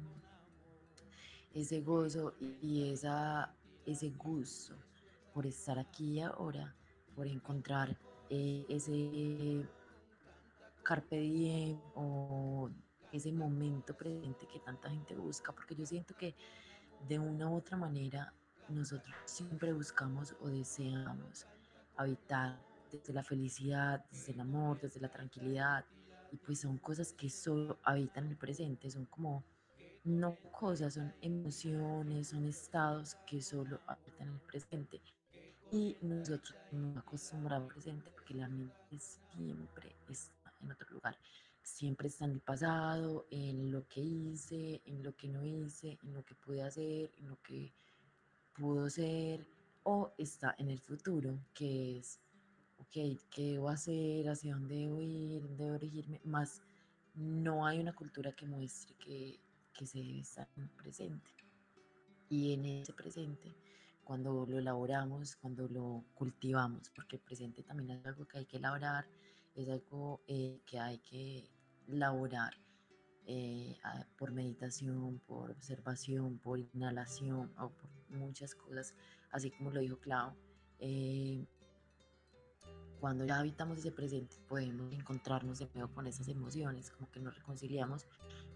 [1.55, 3.55] ese gozo y esa,
[3.87, 4.75] ese gusto
[5.33, 6.75] por estar aquí ahora,
[7.15, 7.97] por encontrar
[8.31, 9.67] eh, ese
[10.83, 12.71] carpe diem o
[13.13, 16.35] ese momento presente que tanta gente busca, porque yo siento que
[17.09, 18.33] de una u otra manera
[18.69, 21.47] nosotros siempre buscamos o deseamos
[21.97, 22.59] habitar
[22.91, 25.85] desde la felicidad, desde el amor, desde la tranquilidad.
[26.33, 29.45] Y pues son cosas que solo habitan el presente, son como,
[30.03, 35.01] no cosas, son emociones, son estados que solo habitan el presente.
[35.71, 41.17] Y nosotros nos acostumbramos al presente porque la mente siempre está en otro lugar.
[41.63, 46.15] Siempre está en el pasado, en lo que hice, en lo que no hice, en
[46.15, 47.73] lo que pude hacer, en lo que
[48.53, 49.47] pudo ser,
[49.85, 52.21] o está en el futuro, que es,
[52.83, 54.29] ok, ¿qué debo hacer?
[54.29, 55.43] ¿Hacia dónde debo ir?
[55.43, 56.21] ¿Dónde debo dirigirme?
[56.25, 56.63] Más
[57.15, 59.41] no hay una cultura que muestre que,
[59.73, 61.31] que se debe estar presente.
[62.29, 63.55] Y en ese presente,
[64.05, 68.57] cuando lo elaboramos, cuando lo cultivamos, porque el presente también es algo que hay que
[68.57, 69.07] elaborar,
[69.55, 71.51] es algo eh, que hay que
[71.89, 72.55] elaborar
[73.27, 73.77] eh,
[74.17, 78.95] por meditación, por observación, por inhalación o por muchas cosas
[79.33, 80.35] así como lo dijo Clau,
[80.79, 81.45] eh,
[83.03, 87.35] cuando ya habitamos ese presente podemos encontrarnos de nuevo con esas emociones, como que nos
[87.35, 88.07] reconciliamos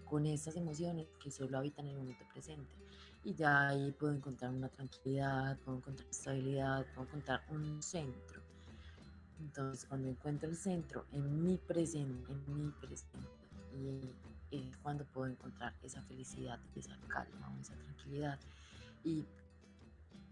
[0.04, 2.70] con esas emociones que solo habitan el momento presente.
[3.24, 8.40] Y ya ahí puedo encontrar una tranquilidad, puedo encontrar estabilidad, puedo encontrar un centro.
[9.40, 13.28] Entonces, cuando encuentro el centro en mi presente, en mi presente,
[13.72, 14.14] y
[14.52, 18.38] es cuando puedo encontrar esa felicidad, esa calma, esa tranquilidad.
[19.02, 19.26] Y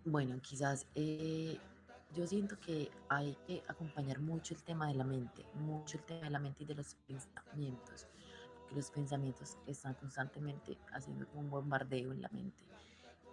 [0.04, 1.58] bueno, quizás eh,
[2.14, 6.24] yo siento que hay que acompañar mucho el tema de la mente, mucho el tema
[6.24, 8.06] de la mente y de los pensamientos,
[8.58, 12.62] porque los pensamientos están constantemente haciendo como un bombardeo en la mente.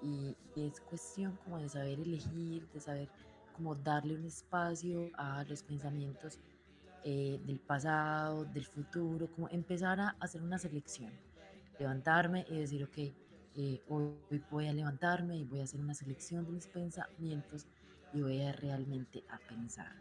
[0.01, 3.09] Y, es cuestión como de saber elegir, de saber
[3.55, 6.39] cómo darle un espacio a los pensamientos
[7.03, 11.11] eh, del pasado, del futuro, como empezar a hacer una selección,
[11.77, 12.97] levantarme y decir, ok,
[13.55, 14.15] eh, hoy,
[14.49, 17.67] voy a levantarme y voy a hacer una selección de mis pensamientos
[18.13, 19.95] y voy a realmente a pensar.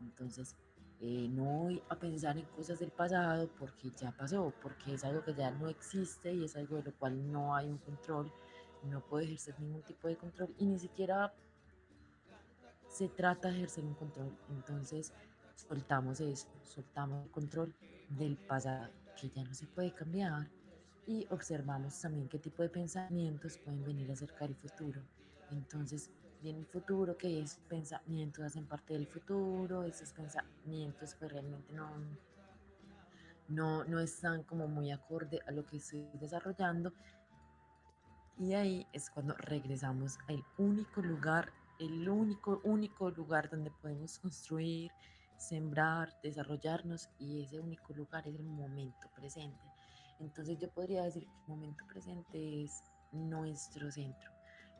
[0.00, 0.56] Entonces,
[1.00, 5.24] eh, no voy a pensar en cosas del pasado porque ya pasó, porque es algo
[5.24, 8.32] que ya no existe y es algo de lo cual no hay un control,
[8.84, 11.32] no puedo ejercer ningún tipo de control y ni siquiera
[12.88, 14.36] se trata de ejercer un control.
[14.50, 15.12] Entonces,
[15.56, 17.74] soltamos eso, soltamos el control
[18.10, 20.48] del pasado que ya no se puede cambiar
[21.06, 25.02] y observamos también qué tipo de pensamientos pueden venir acerca del futuro.
[25.50, 26.10] Entonces,
[26.42, 31.90] viene el futuro, que esos pensamientos hacen parte del futuro, esos pensamientos pues realmente no,
[33.48, 36.92] no, no están como muy acorde a lo que estoy desarrollando.
[38.38, 44.90] Y ahí es cuando regresamos al único lugar, el único, único lugar donde podemos construir,
[45.36, 49.64] sembrar, desarrollarnos y ese único lugar es el momento presente.
[50.18, 54.31] Entonces yo podría decir que el momento presente es nuestro centro,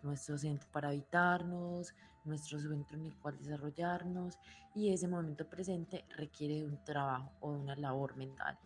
[0.03, 4.39] nuestro centro para habitarnos, nuestro centro en el cual desarrollarnos
[4.75, 8.59] y ese momento presente requiere de un trabajo o de una labor mental.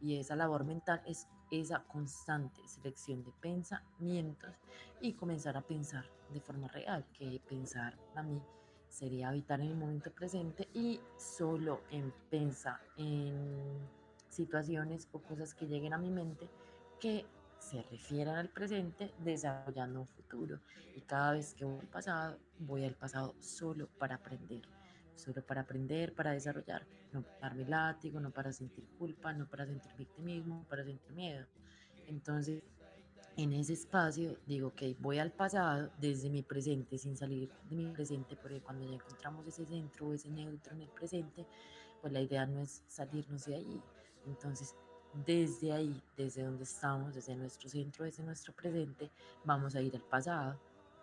[0.00, 4.54] Y esa labor mental es esa constante selección de pensamientos
[5.00, 8.40] y comenzar a pensar de forma real, que pensar a mí
[8.88, 13.78] sería habitar en el momento presente y solo en pensar en
[14.28, 16.48] situaciones o cosas que lleguen a mi mente
[17.00, 17.26] que
[17.64, 20.60] se refieran al presente desarrollando un futuro.
[20.94, 24.62] Y cada vez que voy al pasado, voy al pasado solo para aprender,
[25.14, 29.66] solo para aprender, para desarrollar, no para darme látigo, no para sentir culpa, no para
[29.66, 31.46] sentir victimismo, para sentir miedo.
[32.06, 32.62] Entonces,
[33.36, 37.86] en ese espacio digo, ok, voy al pasado desde mi presente, sin salir de mi
[37.86, 41.46] presente, porque cuando ya encontramos ese centro ese neutro en el presente,
[42.00, 43.82] pues la idea no es salirnos de ahí.
[44.26, 44.74] Entonces,
[45.26, 49.10] desde ahí, desde donde estamos, desde nuestro centro, desde nuestro presente,
[49.44, 50.58] vamos a ir al pasado.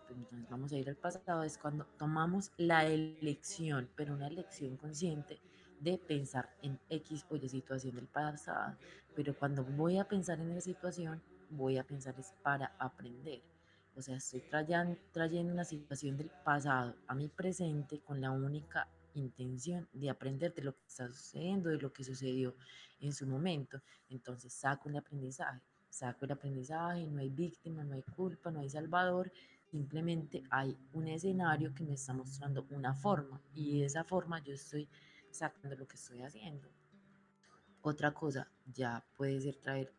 [0.10, 5.40] Entonces vamos a ir al pasado, es cuando tomamos la elección, pero una elección consciente
[5.80, 8.76] de pensar en X o Y situación del pasado.
[9.16, 13.42] Pero cuando voy a pensar en esa situación, voy a pensar es para aprender.
[13.96, 18.88] O sea, estoy trayendo, trayendo una situación del pasado a mi presente con la única
[19.14, 22.56] intención de aprender de lo que está sucediendo, de lo que sucedió
[23.00, 23.82] en su momento.
[24.10, 28.70] Entonces saco un aprendizaje, saco el aprendizaje, no hay víctima, no hay culpa, no hay
[28.70, 29.32] salvador,
[29.70, 34.54] simplemente hay un escenario que me está mostrando una forma y de esa forma yo
[34.54, 34.88] estoy
[35.32, 36.70] sacando lo que estoy haciendo.
[37.82, 39.94] Otra cosa ya puede ser traer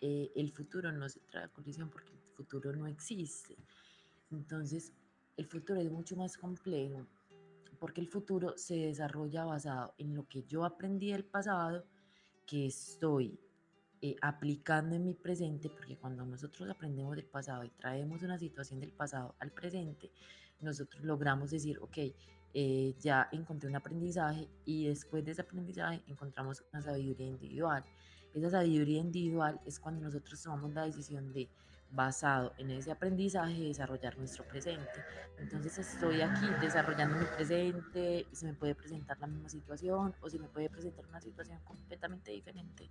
[0.00, 3.56] eh, el futuro, no se trae a colisión porque el futuro no existe.
[4.30, 4.92] Entonces,
[5.36, 7.06] el futuro es mucho más complejo
[7.78, 11.84] porque el futuro se desarrolla basado en lo que yo aprendí del pasado,
[12.46, 13.38] que estoy
[14.00, 18.80] eh, aplicando en mi presente, porque cuando nosotros aprendemos del pasado y traemos una situación
[18.80, 20.10] del pasado al presente,
[20.60, 21.98] nosotros logramos decir, ok,
[22.54, 27.84] eh, ya encontré un aprendizaje y después de ese aprendizaje encontramos una sabiduría individual.
[28.34, 31.48] Esa sabiduría individual es cuando nosotros tomamos la decisión de
[31.90, 35.04] basado en ese aprendizaje desarrollar nuestro presente.
[35.38, 40.38] Entonces estoy aquí desarrollando mi presente se me puede presentar la misma situación o se
[40.38, 42.90] me puede presentar una situación completamente diferente.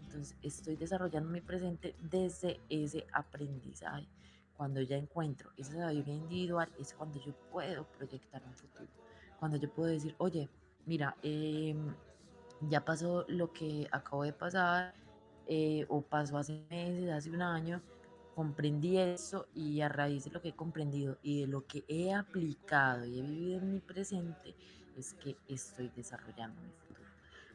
[0.00, 4.06] Entonces estoy desarrollando mi presente desde ese aprendizaje.
[4.56, 8.88] Cuando ya encuentro esa sabiduría individual es cuando yo puedo proyectar un futuro.
[9.38, 10.48] Cuando yo puedo decir, oye,
[10.86, 11.94] mira, em,
[12.60, 14.94] ya pasó lo que acabo de pasar
[15.46, 17.82] eh, o pasó hace meses, hace un año
[18.36, 22.12] comprendí eso y a raíz de lo que he comprendido y de lo que he
[22.12, 24.54] aplicado y he vivido en mi presente,
[24.94, 27.08] es que estoy desarrollando mi futuro.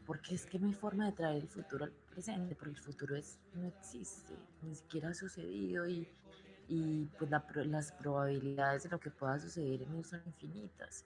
[0.08, 3.15] Porque es que no hay forma de traer el futuro al presente, porque el futuro
[3.15, 6.08] es, no existe, ni siquiera ha sucedido y,
[6.67, 11.06] y pues las probabilidades de lo que pueda suceder en él son infinitas,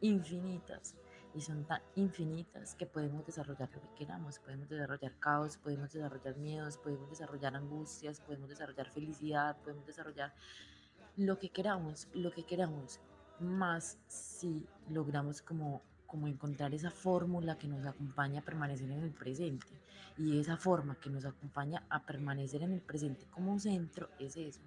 [0.00, 0.94] infinitas
[1.38, 6.36] y son tan infinitas que podemos desarrollar lo que queramos, podemos desarrollar caos, podemos desarrollar
[6.36, 10.34] miedos, podemos desarrollar angustias, podemos desarrollar felicidad, podemos desarrollar
[11.16, 12.98] lo que queramos, lo que queramos,
[13.38, 19.12] más si logramos como, como encontrar esa fórmula que nos acompaña a permanecer en el
[19.12, 19.80] presente.
[20.16, 24.60] Y esa forma que nos acompaña a permanecer en el presente como centro es eso.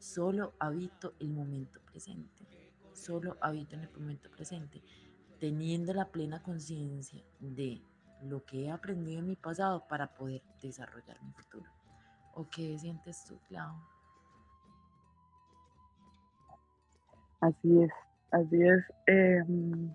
[0.00, 2.44] Solo habito el momento presente.
[2.92, 4.82] Solo habito en el momento presente
[5.40, 7.82] teniendo la plena conciencia de
[8.22, 11.70] lo que he aprendido en mi pasado para poder desarrollar mi futuro.
[12.34, 13.74] ¿O qué sientes tú, Clau?
[17.40, 17.90] Así es,
[18.32, 18.84] así es.
[19.06, 19.94] Em,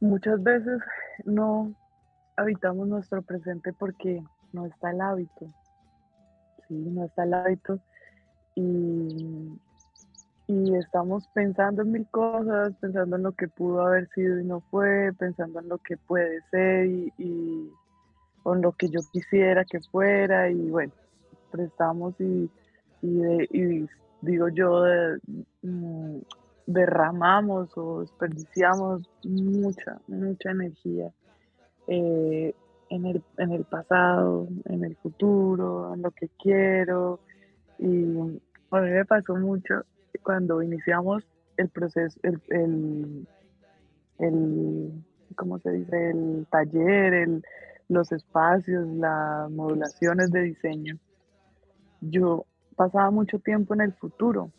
[0.00, 0.80] muchas veces
[1.24, 1.72] no
[2.36, 4.22] habitamos nuestro presente porque
[4.52, 5.52] no está el hábito.
[6.66, 7.78] Sí, no está el hábito.
[8.54, 9.58] Y
[10.52, 14.60] y estamos pensando en mil cosas, pensando en lo que pudo haber sido y no
[14.70, 17.70] fue, pensando en lo que puede ser y, y
[18.44, 20.92] en lo que yo quisiera que fuera y bueno,
[21.50, 22.50] prestamos y,
[23.00, 23.86] y,
[24.20, 24.84] digo yo,
[25.62, 26.18] mm,
[26.66, 31.10] derramamos o desperdiciamos mucha, mucha energía
[31.86, 32.54] eh,
[32.90, 37.20] en, el, en el pasado, en el futuro, en lo que quiero
[37.78, 38.18] y
[38.70, 39.82] a mí me pasó mucho
[40.18, 41.24] cuando iniciamos
[41.56, 43.26] el proceso, el, el,
[44.18, 44.92] el
[45.36, 46.10] ¿cómo se dice?
[46.10, 47.42] El taller, el,
[47.88, 50.98] los espacios, las modulaciones de diseño,
[52.00, 52.46] yo
[52.76, 54.50] pasaba mucho tiempo en el futuro.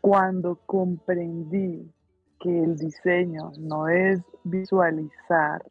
[0.00, 1.90] Cuando comprendí
[2.40, 5.62] que el diseño no es visualizar,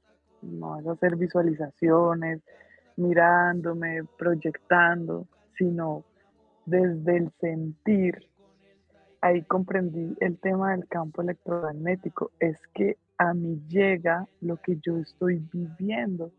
[0.41, 2.41] no es hacer visualizaciones,
[2.97, 5.27] mirándome, proyectando,
[5.57, 6.03] sino
[6.67, 8.29] desde el sentir,
[9.21, 14.97] ahí comprendí el tema del campo electromagnético, es que a mí llega lo que yo
[14.97, 16.29] estoy viviendo.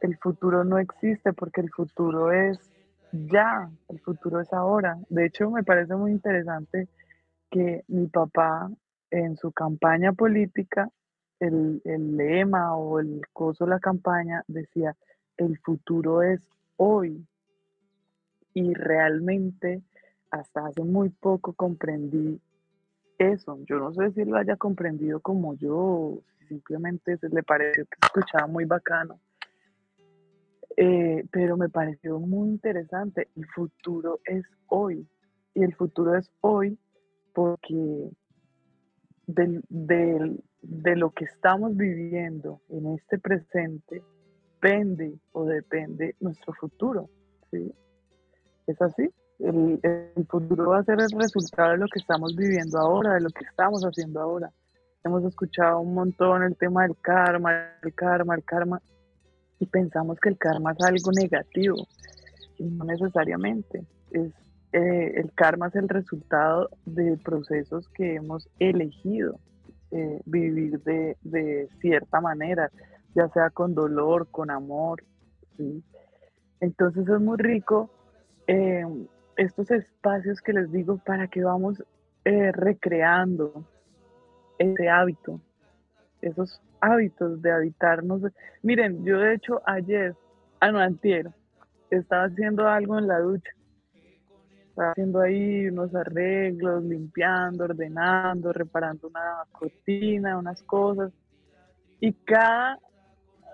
[0.00, 2.58] El futuro no existe porque el futuro es
[3.12, 4.98] ya, el futuro es ahora.
[5.08, 6.88] De hecho, me parece muy interesante
[7.48, 8.68] que mi papá
[9.10, 10.88] en su campaña política,
[11.38, 14.96] el, el lema o el coso de la campaña decía,
[15.36, 16.40] el futuro es
[16.76, 17.24] hoy
[18.54, 19.82] y realmente
[20.30, 22.40] hasta hace muy poco comprendí
[23.18, 23.58] eso.
[23.66, 28.46] Yo no sé si lo haya comprendido como yo, simplemente se le pareció que escuchaba
[28.46, 29.20] muy bacano.
[30.76, 33.28] Eh, pero me pareció muy interesante.
[33.36, 35.06] El futuro es hoy.
[35.54, 36.78] Y el futuro es hoy
[37.34, 38.10] porque
[39.26, 44.02] de lo que estamos viviendo en este presente
[44.62, 47.10] depende o depende nuestro futuro.
[47.50, 47.74] ¿sí?
[48.66, 49.10] Es así.
[49.38, 49.80] El,
[50.28, 53.44] futuro va a ser el resultado de lo que estamos viviendo ahora, de lo que
[53.44, 54.50] estamos haciendo ahora.
[55.04, 57.52] Hemos escuchado un montón el tema del karma,
[57.82, 58.80] el karma, el karma,
[59.58, 61.76] y pensamos que el karma es algo negativo,
[62.58, 63.84] y no necesariamente.
[64.12, 64.32] Es,
[64.72, 69.40] eh, el karma es el resultado de procesos que hemos elegido
[69.90, 72.70] eh, vivir de, de, cierta manera,
[73.14, 75.02] ya sea con dolor, con amor.
[75.56, 75.82] ¿sí?
[76.60, 77.90] Entonces es muy rico
[78.46, 78.84] eh,
[79.36, 81.82] estos espacios que les digo para que vamos
[82.24, 83.64] recreando
[84.58, 85.40] ese hábito,
[86.20, 88.22] esos hábitos de habitarnos.
[88.62, 90.14] Miren, yo de hecho ayer,
[90.60, 91.30] ah, no, antier,
[91.90, 93.50] estaba haciendo algo en la ducha.
[94.68, 101.12] Estaba haciendo ahí unos arreglos, limpiando, ordenando, reparando una cortina, unas cosas.
[102.00, 102.78] Y cada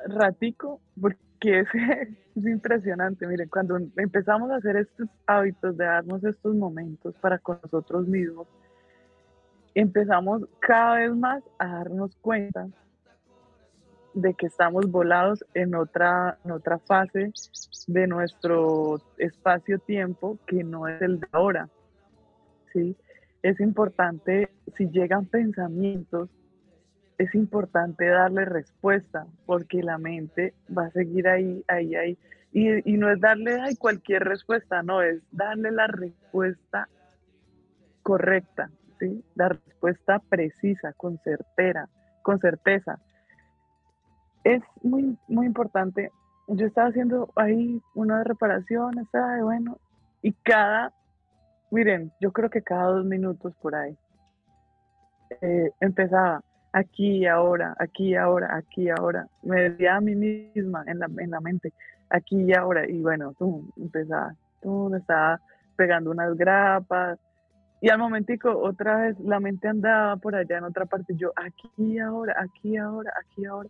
[0.06, 1.68] ratico, porque es,
[2.36, 7.58] es impresionante, miren, cuando empezamos a hacer estos hábitos de darnos estos momentos para con
[7.62, 8.46] nosotros mismos,
[9.74, 12.68] empezamos cada vez más a darnos cuenta
[14.14, 17.32] de que estamos volados en otra, en otra fase
[17.86, 21.68] de nuestro espacio-tiempo que no es el de ahora.
[22.72, 22.96] ¿sí?
[23.42, 26.28] Es importante, si llegan pensamientos,
[27.18, 32.18] es importante darle respuesta, porque la mente va a seguir ahí, ahí, ahí.
[32.52, 36.88] Y, y no es darle ay, cualquier respuesta, no, es darle la respuesta
[38.02, 39.22] correcta, ¿sí?
[39.34, 41.88] La respuesta precisa, con certera,
[42.22, 43.00] con certeza.
[44.44, 46.10] Es muy, muy importante.
[46.46, 49.78] Yo estaba haciendo ahí unas reparaciones, ay, bueno,
[50.22, 50.94] y cada,
[51.70, 53.98] miren, yo creo que cada dos minutos por ahí,
[55.42, 56.42] eh, empezaba
[56.78, 59.26] aquí ahora, aquí ahora, aquí ahora.
[59.42, 61.72] Me decía a mí misma en la, en la mente,
[62.10, 65.40] aquí y ahora, y bueno, tú empezaba, tú estaba
[65.76, 67.18] pegando unas grapas,
[67.80, 71.98] y al momentico, otra vez, la mente andaba por allá en otra parte, yo aquí
[71.98, 73.68] ahora, aquí ahora, aquí ahora.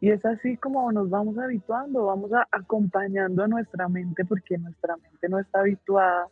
[0.00, 5.28] Y es así como nos vamos habituando, vamos acompañando a nuestra mente porque nuestra mente
[5.28, 6.28] no está habituada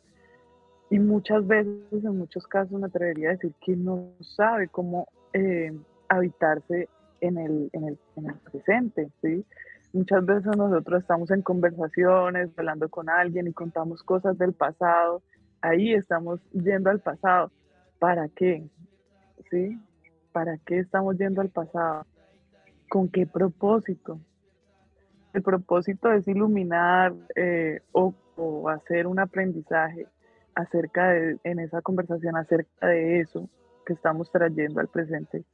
[0.88, 5.76] y muchas veces, en muchos casos, me atrevería a decir que no sabe cómo eh,
[6.08, 6.88] habitarse
[7.20, 9.44] en el, en, el, en el presente, ¿sí?
[9.92, 15.22] Muchas veces nosotros estamos en conversaciones, hablando con alguien y contamos cosas del pasado
[15.66, 17.50] ahí estamos yendo al pasado.
[17.98, 18.68] ¿Para qué?
[19.50, 19.80] ¿Sí?
[20.32, 22.06] ¿Para qué estamos yendo al pasado?
[22.88, 24.20] ¿Con qué propósito?
[25.32, 28.14] El propósito es iluminar eh, o,
[28.68, 30.06] hacer un aprendizaje
[30.54, 33.48] acerca de, en esa conversación, acerca de eso
[33.86, 35.44] que estamos trayendo al presente.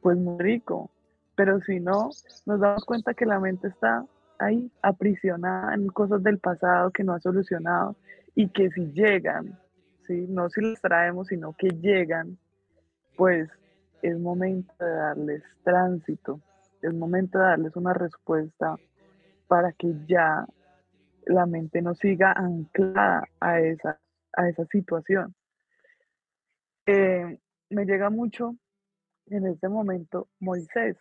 [0.00, 0.90] Pues muy rico.
[1.34, 2.10] Pero si no,
[2.46, 4.04] nos damos cuenta que la mente está
[4.38, 7.96] ahí aprisionada en cosas del pasado que no ha solucionado
[8.34, 9.58] y que si llegan,
[10.06, 10.26] ¿sí?
[10.28, 12.38] no si las traemos, sino que llegan,
[13.16, 13.48] pues
[14.02, 16.40] es momento de darles tránsito,
[16.82, 18.76] es momento de darles una respuesta
[19.46, 20.46] para que ya
[21.26, 23.98] la mente no siga anclada a esa,
[24.32, 25.34] a esa situación.
[26.86, 27.38] Eh,
[27.68, 28.56] me llega mucho
[29.30, 30.96] en este momento Moisés,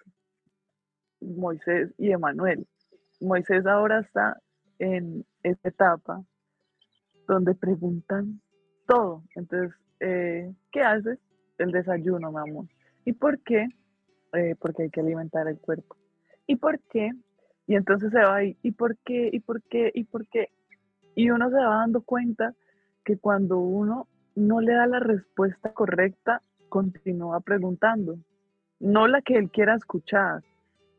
[1.19, 2.65] Moisés y Emanuel.
[3.19, 4.39] Moisés ahora está
[4.77, 6.23] en esta etapa
[7.27, 8.41] donde preguntan
[8.87, 9.23] todo.
[9.35, 11.19] Entonces, eh, ¿qué haces?
[11.57, 12.65] El desayuno, mi amor.
[13.03, 13.67] ¿Y por qué?
[14.33, 15.97] Eh, porque hay que alimentar el cuerpo.
[16.47, 17.11] ¿Y por qué?
[17.67, 19.29] Y entonces se va ahí, ¿y por qué?
[19.31, 19.91] ¿Y por qué?
[19.93, 20.49] ¿Y por qué?
[21.15, 22.55] Y uno se va dando cuenta
[23.03, 28.17] que cuando uno no le da la respuesta correcta, continúa preguntando.
[28.79, 30.41] No la que él quiera escuchar,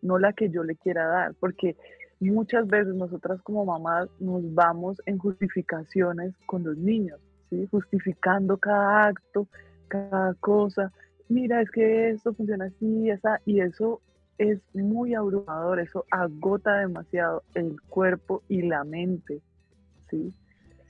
[0.02, 1.76] no la que yo le quiera dar, porque
[2.20, 7.18] muchas veces nosotras como mamás nos vamos en justificaciones con los niños,
[7.48, 7.66] ¿sí?
[7.70, 9.48] justificando cada acto,
[9.88, 10.92] cada cosa.
[11.28, 14.00] Mira, es que esto funciona así, esa, y eso
[14.36, 19.40] es muy abrumador, eso agota demasiado el cuerpo y la mente.
[20.10, 20.32] ¿sí?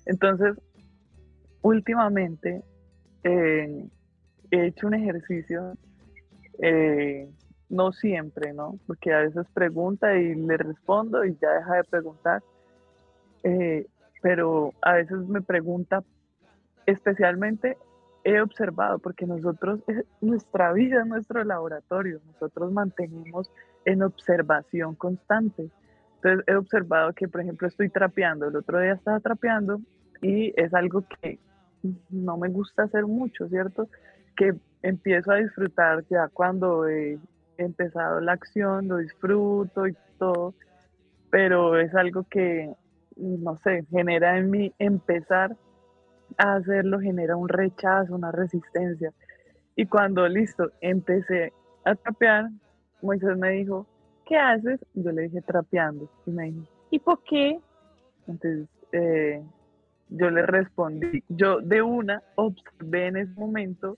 [0.07, 0.57] Entonces,
[1.63, 2.63] últimamente
[3.25, 3.87] eh,
[4.51, 5.75] he hecho un ejercicio
[6.63, 7.29] eh,
[7.69, 8.79] no siempre, ¿no?
[8.87, 12.43] Porque a veces pregunta y le respondo y ya deja de preguntar.
[13.43, 13.87] Eh,
[14.23, 16.03] pero a veces me pregunta
[16.87, 17.77] especialmente
[18.25, 19.81] he observado, porque nosotros,
[20.21, 23.51] nuestra vida es nuestro laboratorio, nosotros mantenemos
[23.85, 25.71] en observación constante.
[26.17, 29.81] Entonces he observado que, por ejemplo, estoy trapeando, el otro día estaba trapeando
[30.21, 31.39] y es algo que
[32.11, 33.89] no me gusta hacer mucho, ¿cierto?
[34.37, 37.19] Que empiezo a disfrutar ya cuando he
[37.59, 40.55] empezado la acción, lo disfruto y todo,
[41.31, 42.73] pero es algo que,
[43.17, 45.57] no sé, genera en mí empezar
[46.39, 49.13] a hacerlo, genera un rechazo, una resistencia.
[49.77, 51.53] Y cuando listo, empecé
[51.85, 52.51] a trapear,
[53.03, 53.87] Moisés me dijo,
[54.27, 54.81] ¿qué haces?
[54.95, 56.09] Yo le dije trapeando.
[56.27, 57.59] Y me dijo, ¿y por qué?
[58.27, 59.43] Entonces, eh,
[60.09, 63.97] yo le respondí, yo de una observé en ese momento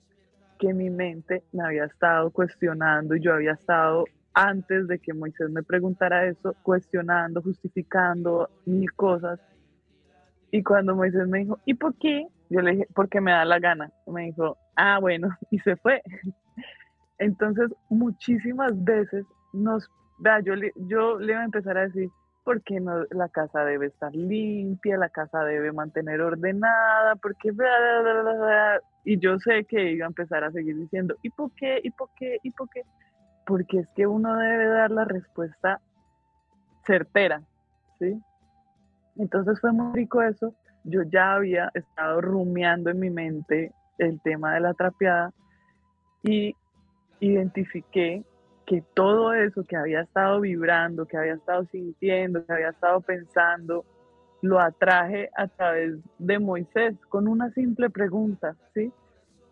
[0.62, 5.50] que mi mente me había estado cuestionando y yo había estado antes de que Moisés
[5.50, 9.40] me preguntara eso, cuestionando, justificando mil cosas.
[10.52, 12.28] Y cuando Moisés me dijo, ¿y por qué?
[12.48, 13.90] Yo le dije, porque me da la gana.
[14.06, 16.00] Me dijo, ah, bueno, y se fue.
[17.18, 19.90] Entonces, muchísimas veces nos,
[20.20, 22.08] vea, yo le, yo le iba a empezar a decir,
[22.44, 27.52] porque no, la casa debe estar limpia, la casa debe mantener ordenada, porque...
[29.04, 31.80] Y yo sé que iba a empezar a seguir diciendo, ¿y por qué?
[31.82, 32.38] ¿Y por qué?
[32.42, 32.82] ¿Y por qué?
[33.46, 35.80] Porque es que uno debe dar la respuesta
[36.86, 37.42] certera,
[37.98, 38.20] ¿sí?
[39.16, 40.54] Entonces fue muy rico eso.
[40.84, 45.32] Yo ya había estado rumiando en mi mente el tema de la trapeada
[46.22, 46.56] y
[47.20, 48.24] identifiqué
[48.66, 53.84] que todo eso que había estado vibrando, que había estado sintiendo, que había estado pensando,
[54.40, 58.92] lo atraje a través de Moisés con una simple pregunta, ¿sí?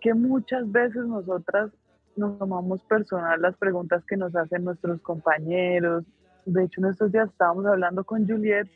[0.01, 1.71] Que muchas veces nosotras
[2.17, 6.05] nos tomamos personal las preguntas que nos hacen nuestros compañeros.
[6.45, 8.69] De hecho, en estos días estábamos hablando con Juliet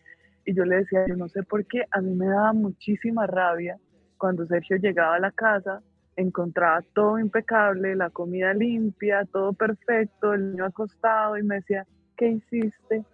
[0.44, 3.76] y yo le decía, yo no sé por qué, a mí me daba muchísima rabia
[4.18, 5.82] cuando Sergio llegaba a la casa
[6.16, 11.86] encontraba todo impecable, la comida limpia, todo perfecto, el niño acostado y me decía,
[12.16, 13.04] ¿qué hiciste?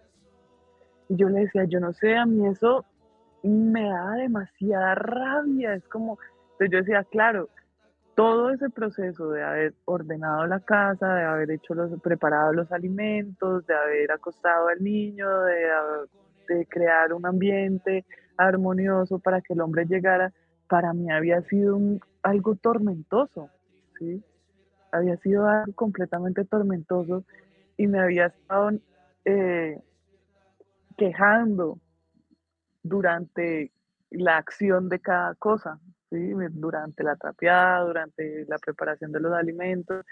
[1.09, 2.85] Y yo le decía, yo no sé, a mí eso
[3.43, 6.19] me da demasiada rabia, es como,
[6.53, 7.49] entonces yo decía, claro,
[8.15, 13.65] todo ese proceso de haber ordenado la casa, de haber hecho los, preparado los alimentos,
[13.65, 15.67] de haber acostado al niño, de,
[16.47, 18.05] de crear un ambiente
[18.37, 20.31] armonioso para que el hombre llegara,
[20.67, 23.49] para mí había sido un algo tormentoso,
[23.97, 24.23] ¿sí?
[24.91, 27.23] Había sido algo completamente tormentoso
[27.77, 28.71] y me había estado
[29.25, 29.79] eh,
[30.97, 31.79] quejando
[32.83, 33.71] durante
[34.09, 36.33] la acción de cada cosa, ¿sí?
[36.51, 40.05] Durante la trapeada, durante la preparación de los alimentos,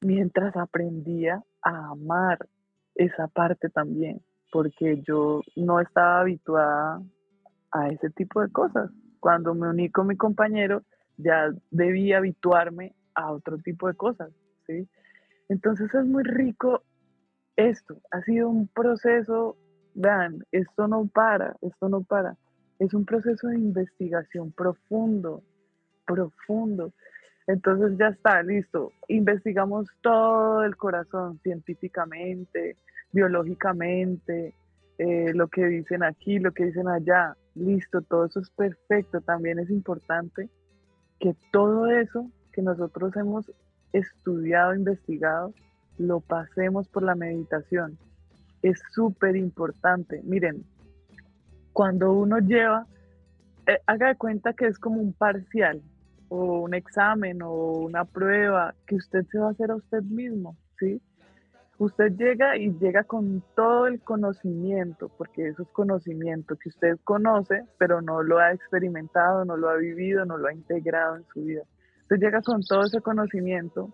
[0.00, 2.38] mientras aprendía a amar
[2.94, 4.20] esa parte también,
[4.52, 7.02] porque yo no estaba habituada
[7.72, 8.90] a ese tipo de cosas.
[9.18, 10.82] Cuando me uní con mi compañero,
[11.16, 14.30] ya debí habituarme a otro tipo de cosas,
[14.66, 14.88] ¿sí?
[15.48, 16.82] Entonces es muy rico
[17.56, 19.56] esto, ha sido un proceso,
[19.94, 22.36] vean, esto no para, esto no para,
[22.78, 25.42] es un proceso de investigación profundo,
[26.06, 26.92] profundo.
[27.46, 32.76] Entonces ya está, listo, investigamos todo el corazón científicamente,
[33.12, 34.54] biológicamente,
[34.98, 39.58] eh, lo que dicen aquí, lo que dicen allá, listo, todo eso es perfecto, también
[39.58, 40.48] es importante
[41.24, 43.50] que todo eso que nosotros hemos
[43.94, 45.54] estudiado, investigado,
[45.96, 47.96] lo pasemos por la meditación.
[48.60, 50.20] Es súper importante.
[50.22, 50.66] Miren,
[51.72, 52.86] cuando uno lleva,
[53.66, 55.80] eh, haga de cuenta que es como un parcial
[56.28, 60.58] o un examen o una prueba que usted se va a hacer a usted mismo,
[60.78, 61.00] ¿sí?
[61.78, 67.64] Usted llega y llega con todo el conocimiento, porque eso es conocimiento que usted conoce,
[67.78, 71.42] pero no lo ha experimentado, no lo ha vivido, no lo ha integrado en su
[71.42, 71.62] vida.
[72.02, 73.90] Usted llega con todo ese conocimiento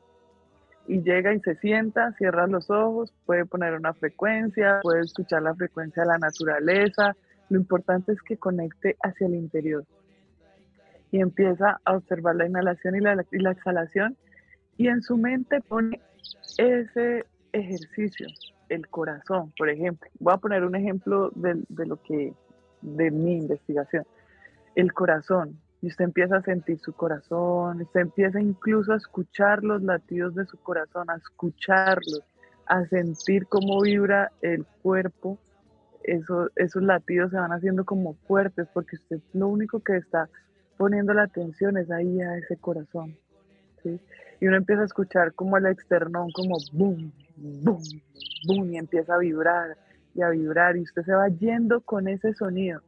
[0.86, 5.54] y llega y se sienta, cierra los ojos, puede poner una frecuencia, puede escuchar la
[5.54, 7.16] frecuencia de la naturaleza.
[7.48, 9.84] Lo importante es que conecte hacia el interior
[11.12, 14.16] y empieza a observar la inhalación y la, y la exhalación
[14.76, 16.00] y en su mente pone
[16.56, 18.26] ese ejercicio,
[18.68, 20.08] el corazón, por ejemplo.
[20.18, 22.32] Voy a poner un ejemplo de, de lo que,
[22.82, 24.04] de mi investigación.
[24.74, 29.82] El corazón, y usted empieza a sentir su corazón, usted empieza incluso a escuchar los
[29.82, 32.22] latidos de su corazón, a escucharlos,
[32.66, 35.38] a sentir cómo vibra el cuerpo.
[36.02, 40.28] Eso, esos latidos se van haciendo como fuertes porque usted lo único que está
[40.76, 43.16] poniendo la atención es ahí a ese corazón.
[43.84, 47.82] Y uno empieza a escuchar como el externón, como boom, boom,
[48.46, 49.76] boom, y empieza a vibrar
[50.14, 52.80] y a vibrar, y usted se va yendo con ese sonido.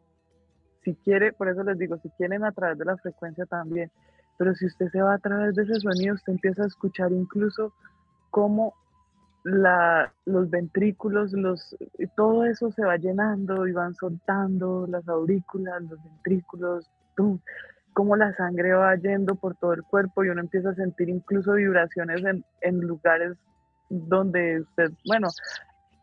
[0.85, 3.91] Si quiere, por eso les digo, si quieren a través de la frecuencia también,
[4.39, 7.73] pero si usted se va a través de ese sonido, usted empieza a escuchar incluso
[8.31, 8.75] cómo
[9.45, 11.77] la, los ventrículos, los,
[12.17, 16.91] todo eso se va llenando y van soltando las aurículas, los ventrículos,
[17.93, 21.55] cómo la sangre va yendo por todo el cuerpo y uno empieza a sentir incluso
[21.55, 23.37] vibraciones en, en lugares
[23.89, 25.29] donde usted, bueno,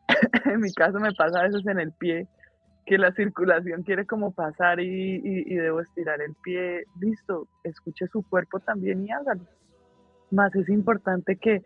[0.45, 2.27] en mi caso me pasa a veces en el pie,
[2.85, 8.23] que la circulación quiere como pasar y, y, debo estirar el pie, listo, escuche su
[8.23, 9.43] cuerpo también y hágalo.
[10.31, 11.61] Más es importante que,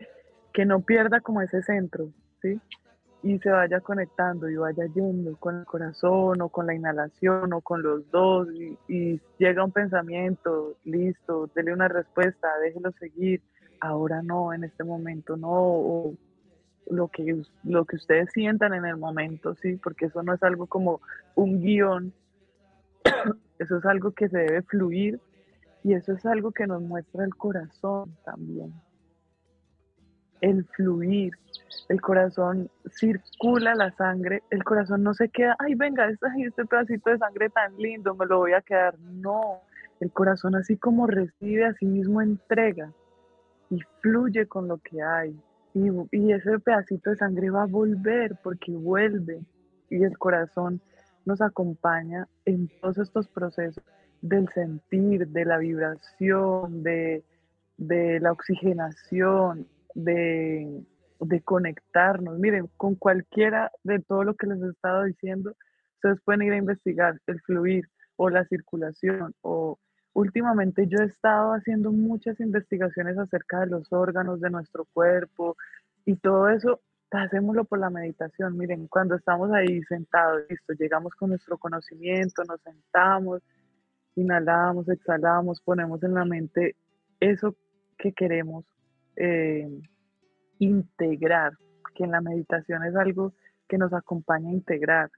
[0.52, 2.10] que no pierda como ese centro,
[2.42, 2.60] ¿sí?
[3.24, 7.62] Y se vaya conectando y vaya yendo con el corazón o con la inhalación o
[7.62, 8.48] con los dos
[8.86, 13.40] y, llega un pensamiento, listo, dele una respuesta, déjelo seguir,
[13.80, 16.14] ahora no, en este momento no, o
[16.90, 20.66] lo que, lo que ustedes sientan en el momento, sí, porque eso no es algo
[20.66, 21.00] como
[21.34, 22.12] un guion,
[23.58, 25.18] eso es algo que se debe fluir
[25.82, 28.74] y eso es algo que nos muestra el corazón también.
[30.44, 31.32] El fluir,
[31.88, 37.08] el corazón circula la sangre, el corazón no se queda, ay, venga, este, este pedacito
[37.08, 38.98] de sangre tan lindo, me lo voy a quedar.
[38.98, 39.62] No,
[40.00, 42.92] el corazón así como recibe, a sí mismo entrega
[43.70, 45.34] y fluye con lo que hay.
[45.72, 49.40] Y, ese pedacito de sangre va a volver porque vuelve
[49.90, 50.80] y el corazón
[51.24, 53.82] nos acompaña en todos estos procesos
[54.20, 57.24] del sentir, de la vibración, de,
[57.76, 60.84] la oxigenación, de,
[61.44, 62.38] conectarnos.
[62.38, 65.56] Miren, con cualquiera de todo lo que les he estado diciendo,
[65.96, 69.78] ustedes pueden ir a investigar el fluir o la circulación o
[70.12, 75.56] últimamente yo he estado haciendo muchas investigaciones acerca de los órganos de nuestro cuerpo
[76.04, 76.80] y todo eso,
[77.10, 78.56] hacémoslo por la meditación.
[78.56, 83.42] Miren, cuando estamos ahí sentados, listo, llegamos con nuestro conocimiento, nos sentamos,
[84.14, 86.76] inhalamos, exhalamos, ponemos en la mente
[87.20, 87.56] eso
[87.98, 88.64] que queremos
[89.16, 89.68] eh,
[90.58, 91.52] integrar,
[91.94, 93.32] que en la meditación es algo
[93.68, 95.10] que nos acompaña a integrar.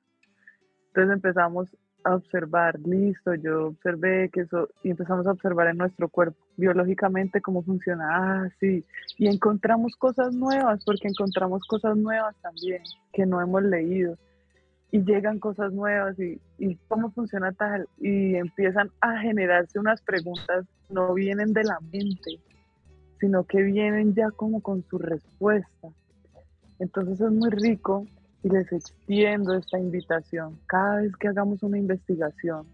[0.89, 6.09] Entonces empezamos a observar, listo, yo observé que eso, y empezamos a observar en nuestro
[6.09, 8.85] cuerpo biológicamente cómo funciona, ah, sí,
[9.19, 12.83] y encontramos cosas nuevas, porque encontramos cosas nuevas también
[13.13, 14.17] que no hemos leído,
[14.93, 20.65] y llegan cosas nuevas, y, y cómo funciona tal, y empiezan a generarse unas preguntas,
[20.89, 22.39] no vienen de la mente,
[23.21, 25.89] sino que vienen ya como con su respuesta.
[26.79, 28.07] Entonces es muy rico
[28.43, 30.59] y les extiendo esta invitación.
[30.67, 32.67] Cada vez que hagamos una investigación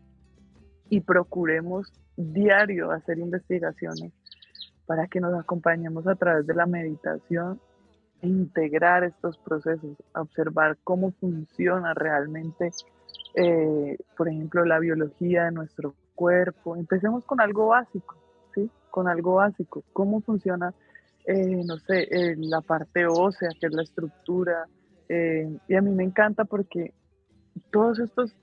[0.91, 4.13] y procuremos diario hacer investigaciones
[4.87, 7.61] para que nos acompañemos a través de la meditación
[8.21, 12.71] e integrar estos procesos, observar cómo funciona realmente,
[13.35, 16.77] eh, por ejemplo, la biología de nuestro cuerpo.
[16.77, 18.17] Empecemos con algo básico.
[18.93, 19.83] Con algo básico.
[19.95, 20.75] ¿Cómo funciona,
[21.25, 24.67] eh, no sé, eh, la parte ósea, que es la estructura,
[25.09, 26.93] eh, y a mí me encanta porque
[27.71, 28.35] todos estos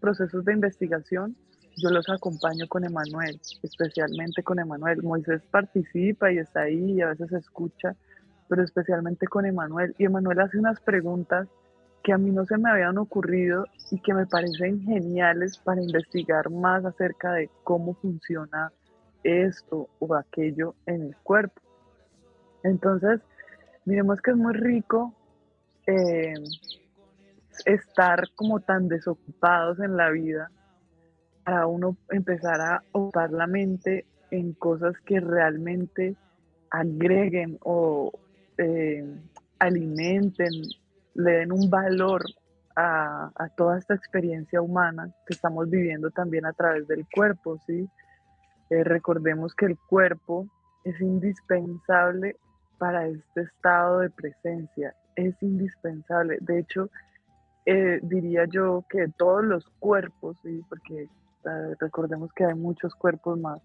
[0.00, 1.36] procesos de investigación
[1.76, 5.02] yo los acompaño con Emanuel, especialmente con Emanuel.
[5.02, 7.96] Moisés participa y está ahí y a veces escucha,
[8.48, 9.92] pero especialmente con Emanuel.
[9.98, 11.48] Y Emanuel hace unas preguntas
[12.04, 16.48] que a mí no se me habían ocurrido y que me parecen geniales para investigar
[16.50, 18.70] más acerca de cómo funciona
[19.26, 21.60] esto o aquello en el cuerpo.
[22.62, 23.20] Entonces,
[23.84, 25.14] miremos que es muy rico
[25.86, 26.34] eh,
[27.64, 30.50] estar como tan desocupados en la vida
[31.44, 36.16] para uno empezar a ocupar la mente en cosas que realmente
[36.70, 38.12] agreguen o
[38.58, 39.04] eh,
[39.58, 40.50] alimenten,
[41.14, 42.22] le den un valor
[42.74, 47.88] a, toda esta experiencia humana que estamos viviendo también a través del cuerpo, ¿sí?
[48.70, 50.46] Eh, recordemos que el cuerpo
[50.84, 52.36] es indispensable
[52.78, 56.38] para este estado de presencia es indispensable.
[56.40, 56.90] De hecho,
[57.64, 60.36] eh, diría yo que todos los cuerpos,
[60.68, 61.08] porque
[61.44, 63.60] ah, recordemos que hay muchos cuerpos más,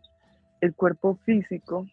[0.61, 1.85] el cuerpo físico,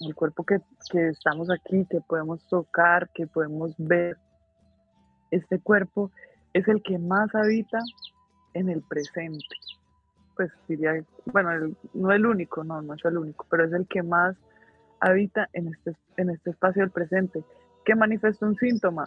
[0.00, 4.16] el cuerpo que, que estamos aquí, que podemos tocar, que podemos ver,
[5.30, 6.10] este cuerpo
[6.52, 7.78] es el que más habita
[8.54, 9.56] en el presente.
[10.36, 14.02] Pues diría, bueno, no el único, no, no es el único, pero es el que
[14.02, 14.36] más
[15.00, 17.44] habita en este, en este espacio del presente
[17.84, 19.04] que manifiesta un síntoma.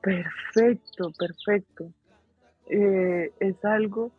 [0.00, 1.90] Perfecto, perfecto.
[2.66, 4.12] Eh, es algo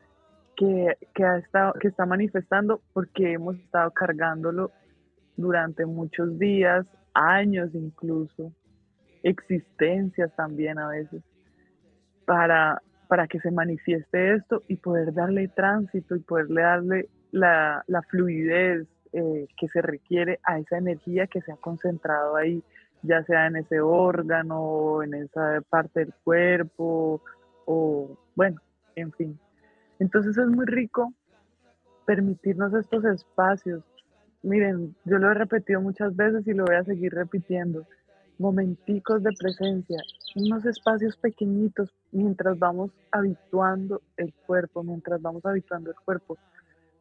[0.56, 4.72] que, ha estado, que está manifestando porque hemos estado cargándolo
[5.36, 8.52] durante muchos días, años incluso,
[9.24, 11.24] existencias también a veces,
[12.26, 12.82] para,
[13.14, 18.88] para que se manifieste esto y poder darle tránsito y poderle darle la, la fluidez,
[19.12, 22.64] eh, que se requiere a esa energía que se ha concentrado ahí,
[23.04, 27.22] ya sea en ese órgano, en esa parte del cuerpo,
[27.66, 28.60] o bueno,
[28.96, 29.40] en fin.
[30.00, 31.14] Entonces es muy rico
[32.08, 33.84] permitirnos estos espacios.
[34.42, 37.86] Miren, yo lo he repetido muchas veces y lo voy a seguir repitiendo.
[38.40, 40.00] Momenticos de presencia,
[40.36, 46.38] unos espacios pequeñitos mientras vamos habituando el cuerpo, mientras vamos habituando el cuerpo.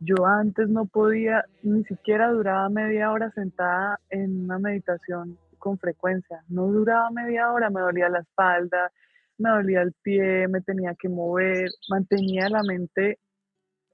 [0.00, 6.42] Yo antes no podía, ni siquiera duraba media hora sentada en una meditación con frecuencia.
[6.48, 8.90] No duraba media hora, me dolía la espalda,
[9.38, 13.18] me dolía el pie, me tenía que mover, mantenía la mente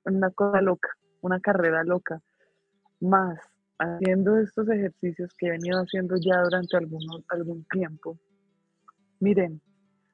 [0.06, 0.88] en una cosa loca,
[1.20, 2.20] una carrera loca.
[3.00, 3.38] Más
[3.78, 8.18] haciendo estos ejercicios que he venido haciendo ya durante algunos, algún tiempo,
[9.20, 9.60] miren,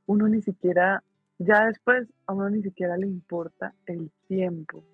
[0.06, 1.02] uno ni siquiera,
[1.38, 4.84] ya después a uno ni siquiera le importa el tiempo,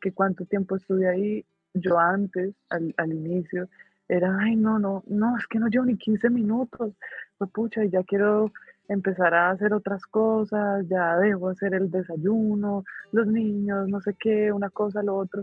[0.00, 3.68] que cuánto tiempo estuve ahí, yo antes, al, inicio,
[4.08, 6.94] era, ay, no, no, no, es que no llevo ni 15 minutos,
[7.38, 8.52] pues pucha, y ya quiero
[8.88, 14.52] empezar a hacer otras cosas, ya debo hacer el desayuno, los niños, no sé qué,
[14.52, 15.42] una cosa, lo otro.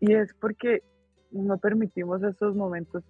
[0.00, 0.82] Y es porque
[1.30, 3.04] no permitimos esos momentos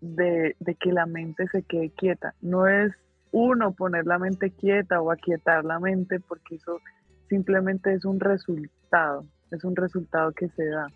[0.00, 2.34] de, que la mente se quede quieta.
[2.40, 2.92] No es
[3.32, 6.80] uno poner la mente quieta o aquietar la mente, porque eso
[7.28, 10.86] simplemente es un resultado, es un resultado que se da.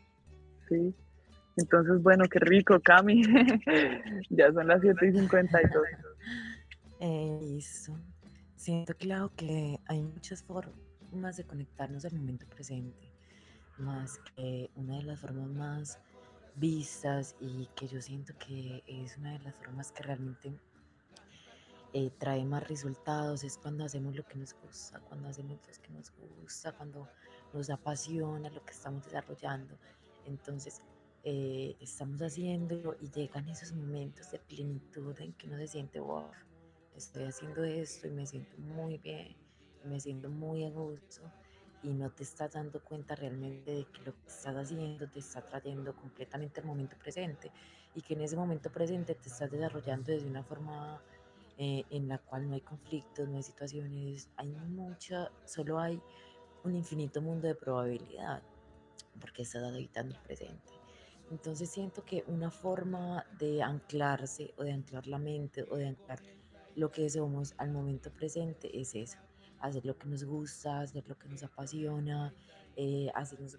[0.68, 0.94] ¿sí?
[1.56, 3.22] Entonces, bueno, qué rico, Cami.
[4.30, 5.84] ya son las 7 y 52.
[7.58, 7.96] Eso.
[8.56, 13.12] Siento, claro, que hay muchas formas de conectarnos al momento presente,
[13.78, 16.00] más que una de las formas más
[16.56, 20.52] vistas y que yo siento que es una de las formas que realmente
[21.96, 25.90] eh, trae más resultados es cuando hacemos lo que nos gusta, cuando hacemos lo que
[25.90, 27.08] nos gusta, cuando
[27.52, 29.78] nos apasiona lo que estamos desarrollando.
[30.24, 30.80] Entonces,
[31.22, 36.32] eh, estamos haciendo y llegan esos momentos de plenitud en que uno se siente, wow,
[36.96, 39.36] estoy haciendo esto y me siento muy bien,
[39.84, 41.22] y me siento muy a gusto
[41.84, 45.42] y no te estás dando cuenta realmente de que lo que estás haciendo te está
[45.42, 47.52] trayendo completamente al momento presente
[47.94, 51.00] y que en ese momento presente te estás desarrollando desde una forma
[51.56, 56.00] eh, en la cual no hay conflictos, no hay situaciones, hay mucha, solo hay
[56.64, 58.42] un infinito mundo de probabilidad
[59.20, 60.72] porque estás habitando el presente.
[61.30, 66.20] Entonces siento que una forma de anclarse o de anclar la mente o de anclar
[66.74, 69.18] lo que somos al momento presente es eso,
[69.60, 72.34] hacer lo que nos gusta, hacer lo que nos apasiona,
[72.74, 73.56] eh, hacer nos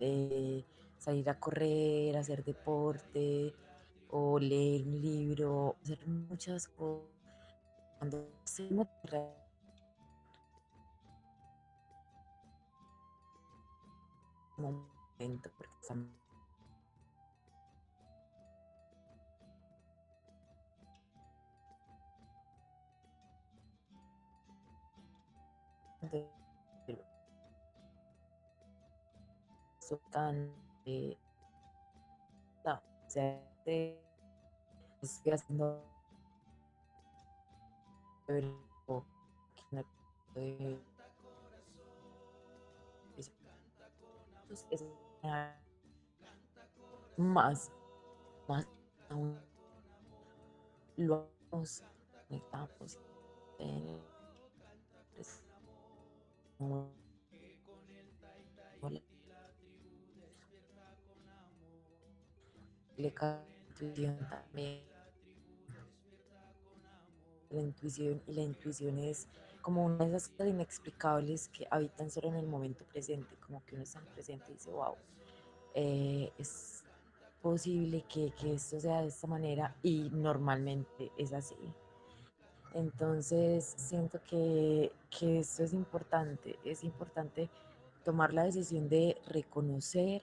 [0.00, 0.64] eh,
[0.96, 3.54] salir a correr, hacer deporte
[4.10, 7.08] o leer un libro, hacer muchas cosas.
[7.98, 8.86] Cuando hacemos
[14.58, 16.20] momento, porque estamos
[30.10, 30.52] tan
[30.84, 31.16] eh,
[35.02, 35.82] estoy haciendo
[47.16, 47.70] más
[48.48, 48.66] más
[49.08, 49.38] aún
[50.96, 52.98] lo conectamos
[53.58, 54.00] en
[63.80, 64.80] intuición también.
[67.50, 69.28] La intuición y la intuición es
[69.60, 73.74] como una de esas cosas inexplicables que habitan solo en el momento presente, como que
[73.74, 74.94] uno está en presente y dice, wow,
[75.74, 76.84] eh, es
[77.42, 81.56] posible que, que, esto sea de esta manera y normalmente es así.
[82.72, 87.50] Entonces siento que, que esto es importante, es importante
[88.04, 90.22] tomar la decisión de reconocer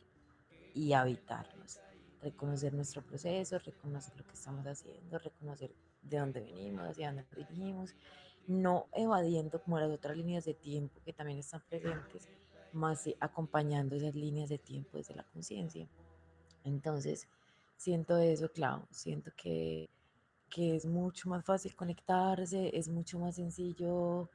[0.73, 1.81] y habitarnos
[2.21, 7.95] reconocer nuestro proceso, reconocer lo que estamos haciendo, reconocer de dónde venimos, hacia dónde dirigimos,
[8.47, 12.29] no evadiendo como las otras líneas de tiempo que también están presentes,
[12.73, 15.87] más acompañando esas líneas de tiempo desde la conciencia.
[16.63, 17.27] Entonces,
[17.75, 19.89] siento eso, claro, siento que,
[20.49, 24.29] que, es mucho más fácil conectarse, es mucho más sencillo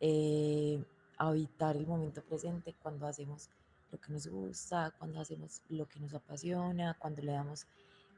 [0.00, 0.82] eh,
[1.18, 3.50] habitar el momento presente cuando hacemos
[3.90, 7.66] lo que nos gusta, cuando hacemos lo que nos apasiona, cuando le damos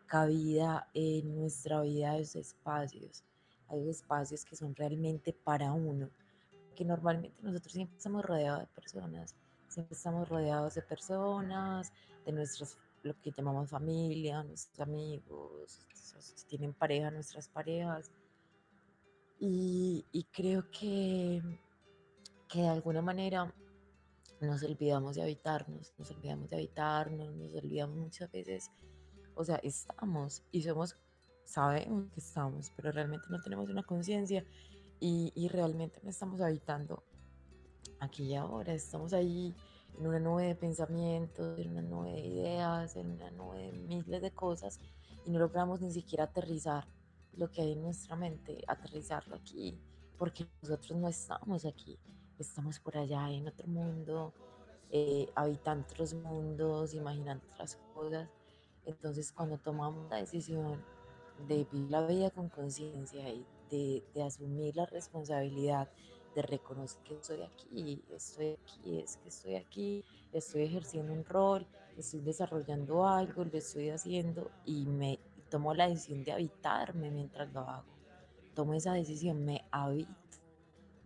[0.06, 3.24] cabida en nuestra vida a esos espacios,
[3.68, 6.08] a esos espacios que son realmente para uno,
[6.74, 9.34] que normalmente nosotros siempre estamos rodeados de personas,
[9.68, 11.92] siempre estamos rodeados de personas,
[12.24, 15.86] de nuestras lo que llamamos familia, nuestros amigos,
[16.18, 18.10] si tienen pareja, nuestras parejas.
[19.40, 21.40] Y, creo que,
[22.48, 23.52] que de alguna manera
[24.46, 28.70] nos olvidamos de habitarnos, nos olvidamos de habitarnos, nos olvidamos muchas veces,
[29.34, 30.96] o sea, estamos y somos,
[31.44, 34.44] sabemos que estamos, pero realmente no tenemos una conciencia
[35.00, 37.04] y, y, realmente no estamos habitando
[38.00, 39.54] aquí y ahora, estamos ahí
[39.98, 44.22] en una nube de pensamientos, en una nube de ideas, en una nube de miles
[44.22, 44.78] de cosas
[45.24, 46.86] y no logramos ni siquiera aterrizar
[47.34, 49.78] lo que hay en nuestra mente, aterrizarlo aquí,
[50.16, 51.98] porque nosotros no estamos aquí,
[52.38, 54.32] estamos por allá en otro mundo,
[54.90, 58.28] eh, habitando otros mundos, imaginando otras cosas.
[58.84, 60.82] Entonces cuando tomamos la decisión
[61.46, 65.88] de vivir la vida con conciencia y de, de asumir la responsabilidad
[66.34, 71.66] de reconocer que estoy aquí, estoy aquí, es que estoy aquí, estoy ejerciendo un rol,
[71.96, 75.18] estoy desarrollando algo, lo estoy haciendo y me
[75.50, 77.86] tomo la decisión de habitarme mientras lo hago.
[78.54, 80.27] Tomo esa decisión, me habito,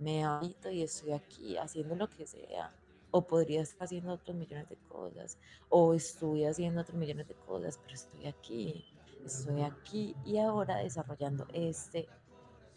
[0.02, 2.74] me habito y estoy aquí haciendo lo que sea.
[3.10, 5.36] O podría estar haciendo otros millones de cosas,
[5.68, 8.84] o estoy haciendo otros millones de cosas, pero estoy aquí,
[9.22, 12.08] estoy aquí y ahora desarrollando este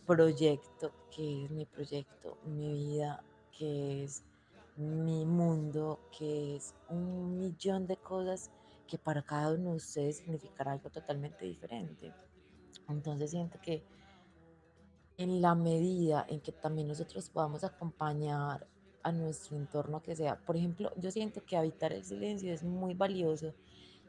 [0.05, 3.23] proyecto, que es mi proyecto, mi vida,
[3.57, 4.25] que es
[4.75, 8.51] mi mundo, que es un millón de cosas
[8.87, 12.13] que para cada uno de ustedes significará algo totalmente diferente.
[12.89, 13.83] Entonces siento que
[15.17, 18.67] en la medida en que también nosotros podamos acompañar
[19.03, 22.95] a nuestro entorno que sea, por ejemplo, yo siento que habitar el silencio es muy
[22.95, 23.53] valioso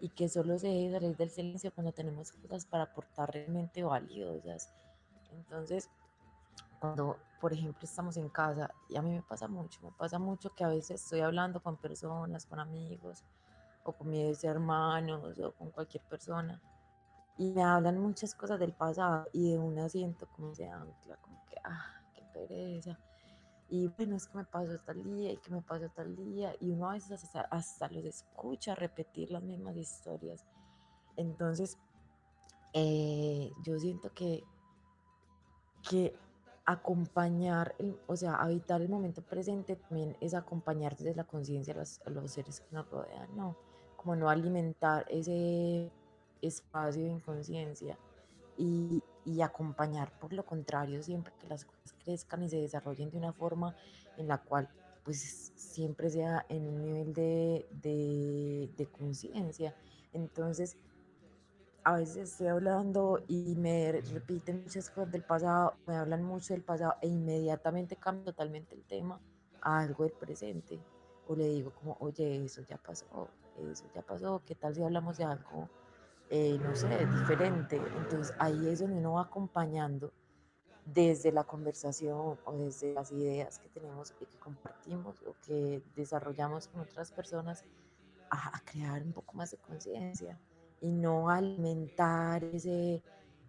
[0.00, 4.72] y que solo se debe salir del silencio cuando tenemos cosas para aportar realmente valiosas.
[5.32, 5.90] Entonces,
[6.80, 10.54] cuando, por ejemplo, estamos en casa, y a mí me pasa mucho, me pasa mucho
[10.54, 13.24] que a veces estoy hablando con personas, con amigos,
[13.84, 16.60] o con mis hermanos, o con cualquier persona,
[17.38, 21.44] y me hablan muchas cosas del pasado, y de un asiento como se ancla, como
[21.46, 22.98] que, ah, qué pereza.
[23.68, 26.70] Y bueno, es que me pasó tal día, y que me pasó tal día, y
[26.70, 30.46] uno a veces hasta, hasta los escucha repetir las mismas historias.
[31.16, 31.78] Entonces,
[32.72, 34.44] eh, yo siento que
[35.88, 36.14] que
[36.64, 37.74] acompañar,
[38.06, 42.60] o sea, habitar el momento presente también es acompañar desde la conciencia a, los, seres
[42.60, 43.56] que nos rodean, ¿no?
[43.96, 45.90] Como no alimentar ese
[46.42, 47.98] espacio de inconsciencia
[48.56, 53.18] y, y, acompañar por lo contrario siempre que las cosas crezcan y se desarrollen de
[53.18, 53.76] una forma
[54.16, 54.68] en la cual
[55.04, 59.76] pues siempre sea en un nivel de, de, de conciencia.
[60.12, 60.76] Entonces,
[61.84, 66.64] a veces estoy hablando y me repiten muchas cosas del pasado, me hablan mucho del
[66.64, 69.20] pasado e inmediatamente cambio totalmente el tema
[69.60, 70.80] a algo del presente.
[71.28, 73.28] O le digo como, oye, eso ya pasó,
[73.70, 75.68] eso ya pasó, ¿qué tal si hablamos de algo,
[76.30, 77.76] eh, no sé, diferente?
[77.76, 80.12] Entonces ahí es donde uno va acompañando
[80.84, 86.68] desde la conversación o desde las ideas que tenemos y que compartimos o que desarrollamos
[86.68, 87.64] con otras personas
[88.30, 90.38] a crear un poco más de conciencia
[90.80, 93.02] y no alimentar ese,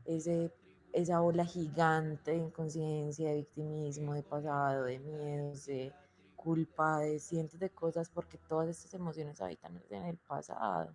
[0.05, 0.51] ese,
[0.93, 5.93] esa ola gigante de inconsciencia, de victimismo, de pasado, de miedos, de
[6.36, 10.93] culpa, de cientos de cosas, porque todas estas emociones habitan en el pasado.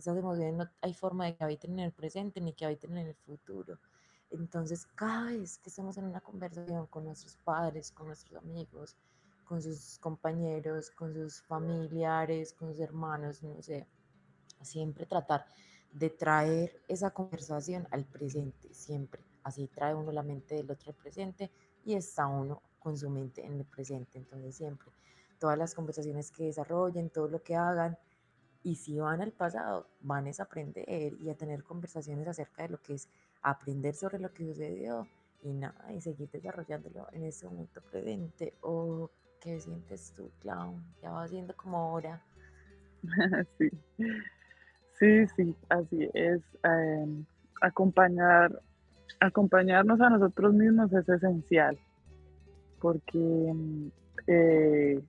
[0.00, 3.08] Esas emociones no hay forma de que habiten en el presente ni que habiten en
[3.08, 3.78] el futuro.
[4.30, 8.96] Entonces, cada vez que estamos en una conversación con nuestros padres, con nuestros amigos,
[9.44, 13.86] con sus compañeros, con sus familiares, con sus hermanos, no sé,
[14.62, 15.44] siempre tratar
[15.92, 19.22] de traer esa conversación al presente, siempre.
[19.42, 21.50] Así trae uno la mente del otro al presente
[21.84, 24.16] y está uno con su mente en el presente.
[24.16, 24.88] Entonces siempre,
[25.38, 27.98] todas las conversaciones que desarrollen, todo lo que hagan,
[28.62, 32.82] y si van al pasado, van a aprender y a tener conversaciones acerca de lo
[32.82, 33.08] que es
[33.42, 35.06] aprender sobre lo que sucedió
[35.42, 38.54] y nada, y seguir desarrollándolo en ese momento presente.
[38.60, 40.84] ¿O qué sientes tú, Clown?
[41.02, 42.22] Ya va siendo como hora.
[43.58, 43.70] sí.
[44.98, 46.42] Sí, sí, así es.
[46.62, 47.24] Em,
[47.62, 48.60] acompañar,
[49.18, 51.78] acompañarnos a nosotros mismos es esencial,
[52.80, 53.18] porque
[54.26, 55.00] em,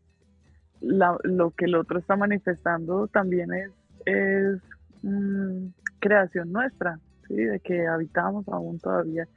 [0.81, 3.71] eh, lo que el otro está manifestando también es,
[4.05, 4.61] es
[5.03, 5.67] mm,
[5.99, 7.35] creación nuestra, ¿sí?
[7.35, 9.27] de que habitamos aún todavía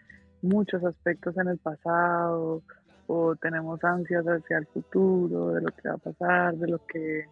[0.43, 2.63] muchos aspectos en el pasado
[3.07, 7.27] o tenemos ansias hacia el futuro, de lo que va a pasar, de lo que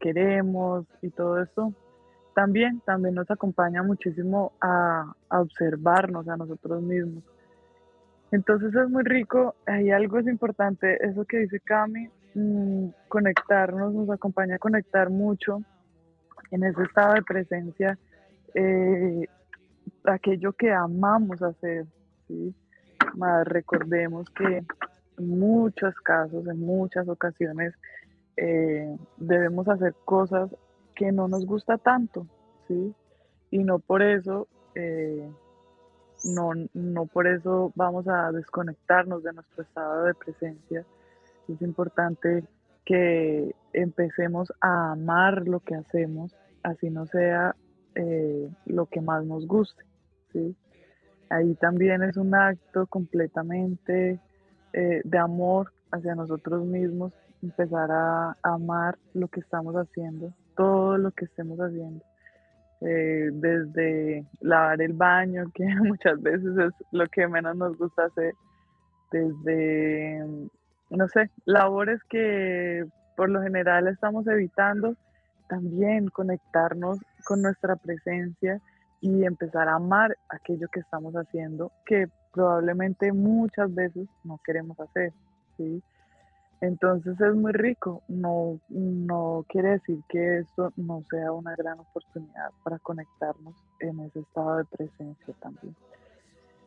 [0.00, 1.72] queremos y todo eso
[2.34, 7.22] también, también nos acompaña muchísimo a, observarnos a nosotros mismos.
[8.30, 14.10] Entonces es muy rico, hay algo es importante, eso que dice Cami, mm, conectarnos, nos
[14.10, 15.62] acompaña a conectar mucho
[16.50, 17.98] en ese estado de presencia
[18.54, 19.26] eh,
[20.04, 21.86] aquello que amamos hacer.
[23.16, 24.64] Más recordemos que
[25.18, 27.74] en muchos casos, en muchas ocasiones,
[28.36, 30.50] eh, debemos hacer cosas
[30.94, 32.26] que no nos gusta tanto,
[32.66, 32.94] ¿sí?
[33.50, 35.28] Y no por eso, eh,
[36.24, 40.84] no, no por eso vamos a desconectarnos de nuestro estado de presencia.
[41.48, 42.44] Es importante
[42.84, 47.54] que empecemos a amar lo que hacemos, así no sea
[47.94, 49.84] eh, lo que más nos guste.
[50.32, 50.56] ¿sí?
[51.30, 54.20] Ahí también es un acto completamente
[54.72, 61.10] eh, de amor hacia nosotros mismos, empezar a amar lo que estamos haciendo, todo lo
[61.12, 62.04] que estemos haciendo.
[62.80, 68.34] Eh, desde lavar el baño, que muchas veces es lo que menos nos gusta hacer,
[69.10, 70.48] desde,
[70.96, 72.84] no sé, labores que
[73.16, 74.96] por lo general estamos evitando,
[75.48, 78.60] también conectarnos con nuestra presencia
[79.00, 85.12] y empezar a amar aquello que estamos haciendo, que probablemente muchas veces no queremos hacer,
[85.56, 85.82] ¿sí?
[86.60, 92.50] Entonces es muy rico, no, no quiere decir que esto no sea una gran oportunidad
[92.62, 95.76] para conectarnos en ese estado de presencia también.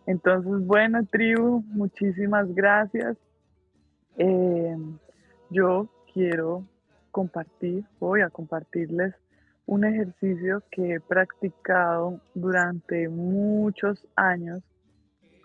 [0.05, 3.17] Entonces, bueno, tribu, muchísimas gracias.
[4.17, 4.75] Eh,
[5.49, 6.65] yo quiero
[7.11, 9.13] compartir, voy a compartirles
[9.67, 14.63] un ejercicio que he practicado durante muchos años,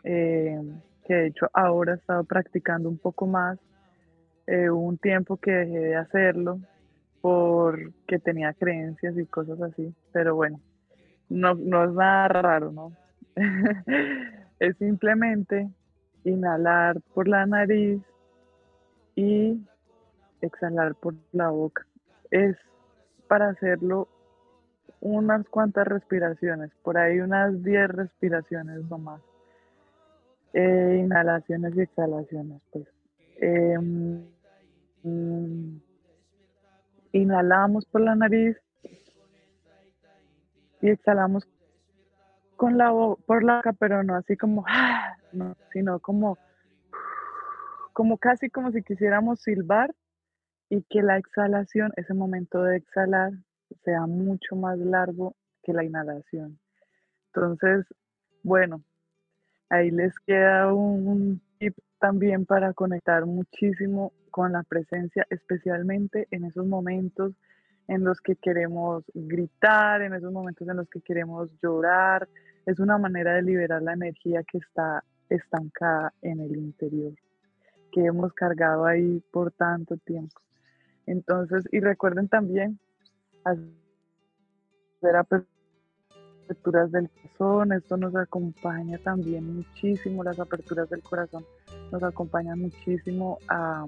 [0.05, 0.61] eh,
[1.05, 3.59] que de hecho ahora he estado practicando un poco más,
[4.47, 6.61] eh, un tiempo que dejé de hacerlo
[7.21, 10.61] porque tenía creencias y cosas así, pero bueno,
[11.29, 12.93] no, no es nada raro, ¿no?
[14.61, 15.69] es simplemente
[16.25, 18.03] inhalar por la nariz
[19.15, 19.61] y
[20.41, 21.87] exhalar por la boca.
[22.31, 22.57] Es
[23.29, 24.09] para hacerlo
[25.01, 29.21] unas cuantas respiraciones, por ahí unas 10 respiraciones nomás.
[30.55, 32.87] Eh, inhalaciones y exhalaciones, pues.
[35.03, 35.79] Mm,
[37.13, 38.57] inhalamos por la nariz
[40.81, 41.49] y exhalamos
[42.57, 42.93] con la
[43.27, 44.65] por la boca, pero no así como,
[45.33, 46.39] no, sino como,
[47.93, 49.95] como casi como si quisiéramos silbar
[50.69, 53.33] y que la exhalación, ese momento de exhalar,
[53.85, 56.59] sea mucho más largo que la inhalación.
[57.29, 57.87] Entonces,
[58.43, 58.83] bueno,
[59.71, 66.67] ahí les queda un, tip también para conectar muchísimo con la presencia, especialmente en esos
[66.67, 67.35] momentos
[67.89, 72.29] en los que queremos gritar, en esos momentos en los que queremos llorar.
[72.67, 77.13] Es una manera de liberar la energía que está estancada en el interior,
[77.93, 80.41] que hemos cargado ahí por tanto tiempo.
[81.07, 82.79] Entonces, y recuerden también
[83.45, 91.45] hacer aperturas del corazón, esto nos acompaña también muchísimo, las aperturas del corazón
[91.91, 93.87] nos acompañan muchísimo a,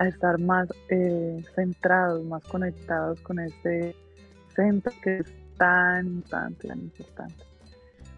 [0.00, 3.94] estar más eh, centrados, más conectados con este
[4.48, 7.51] centro que es tan, tan, tan importante.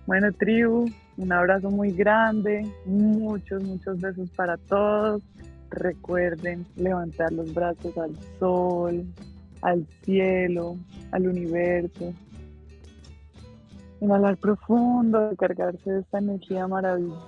[0.07, 0.85] Bueno, tribu,
[1.17, 5.23] un abrazo muy grande, muchos, muchos besos para todos.
[5.71, 9.07] Recuerden levantar los brazos al sol,
[9.63, 10.77] al cielo,
[11.11, 12.13] al universo.
[14.01, 17.25] Inhalar profundo, cargarse de esta energía maravillosa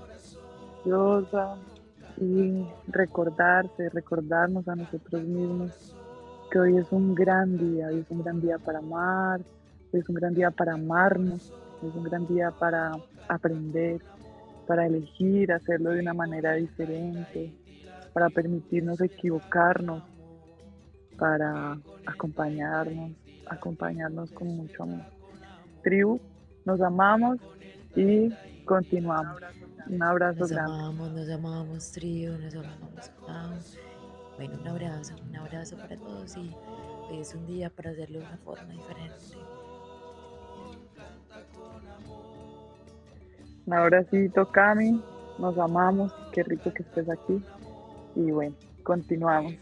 [2.20, 5.96] y recordarse, recordarnos a nosotros mismos
[6.50, 9.40] que hoy es un gran día, hoy es un gran día para amar,
[9.92, 12.92] hoy es un gran día para amarnos, es un gran día para
[13.28, 14.00] aprender,
[14.66, 17.52] para elegir hacerlo de una manera diferente,
[18.12, 20.02] para permitirnos equivocarnos,
[21.18, 23.12] para acompañarnos,
[23.46, 25.04] acompañarnos con mucho amor.
[25.82, 26.20] Tribu,
[26.64, 27.38] nos amamos
[27.94, 28.30] y
[28.64, 29.40] continuamos.
[29.88, 30.72] Un abrazo nos grande.
[30.72, 33.78] Nos amamos, nos amamos, tribu, nos amamos.
[34.36, 36.54] Bueno, un abrazo, un abrazo para todos y
[37.12, 39.36] es un día para hacerlo de una forma diferente.
[43.66, 45.02] Un abracito, Cami.
[45.38, 46.12] Nos amamos.
[46.32, 47.42] Qué rico que estés aquí.
[48.14, 49.54] Y bueno, continuamos.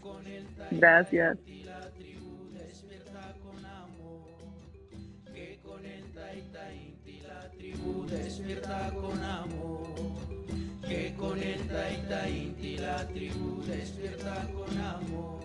[0.71, 1.37] Gracias.
[8.07, 9.87] despierta con amor,
[10.87, 15.44] que conecta y la tribu despierta con amor.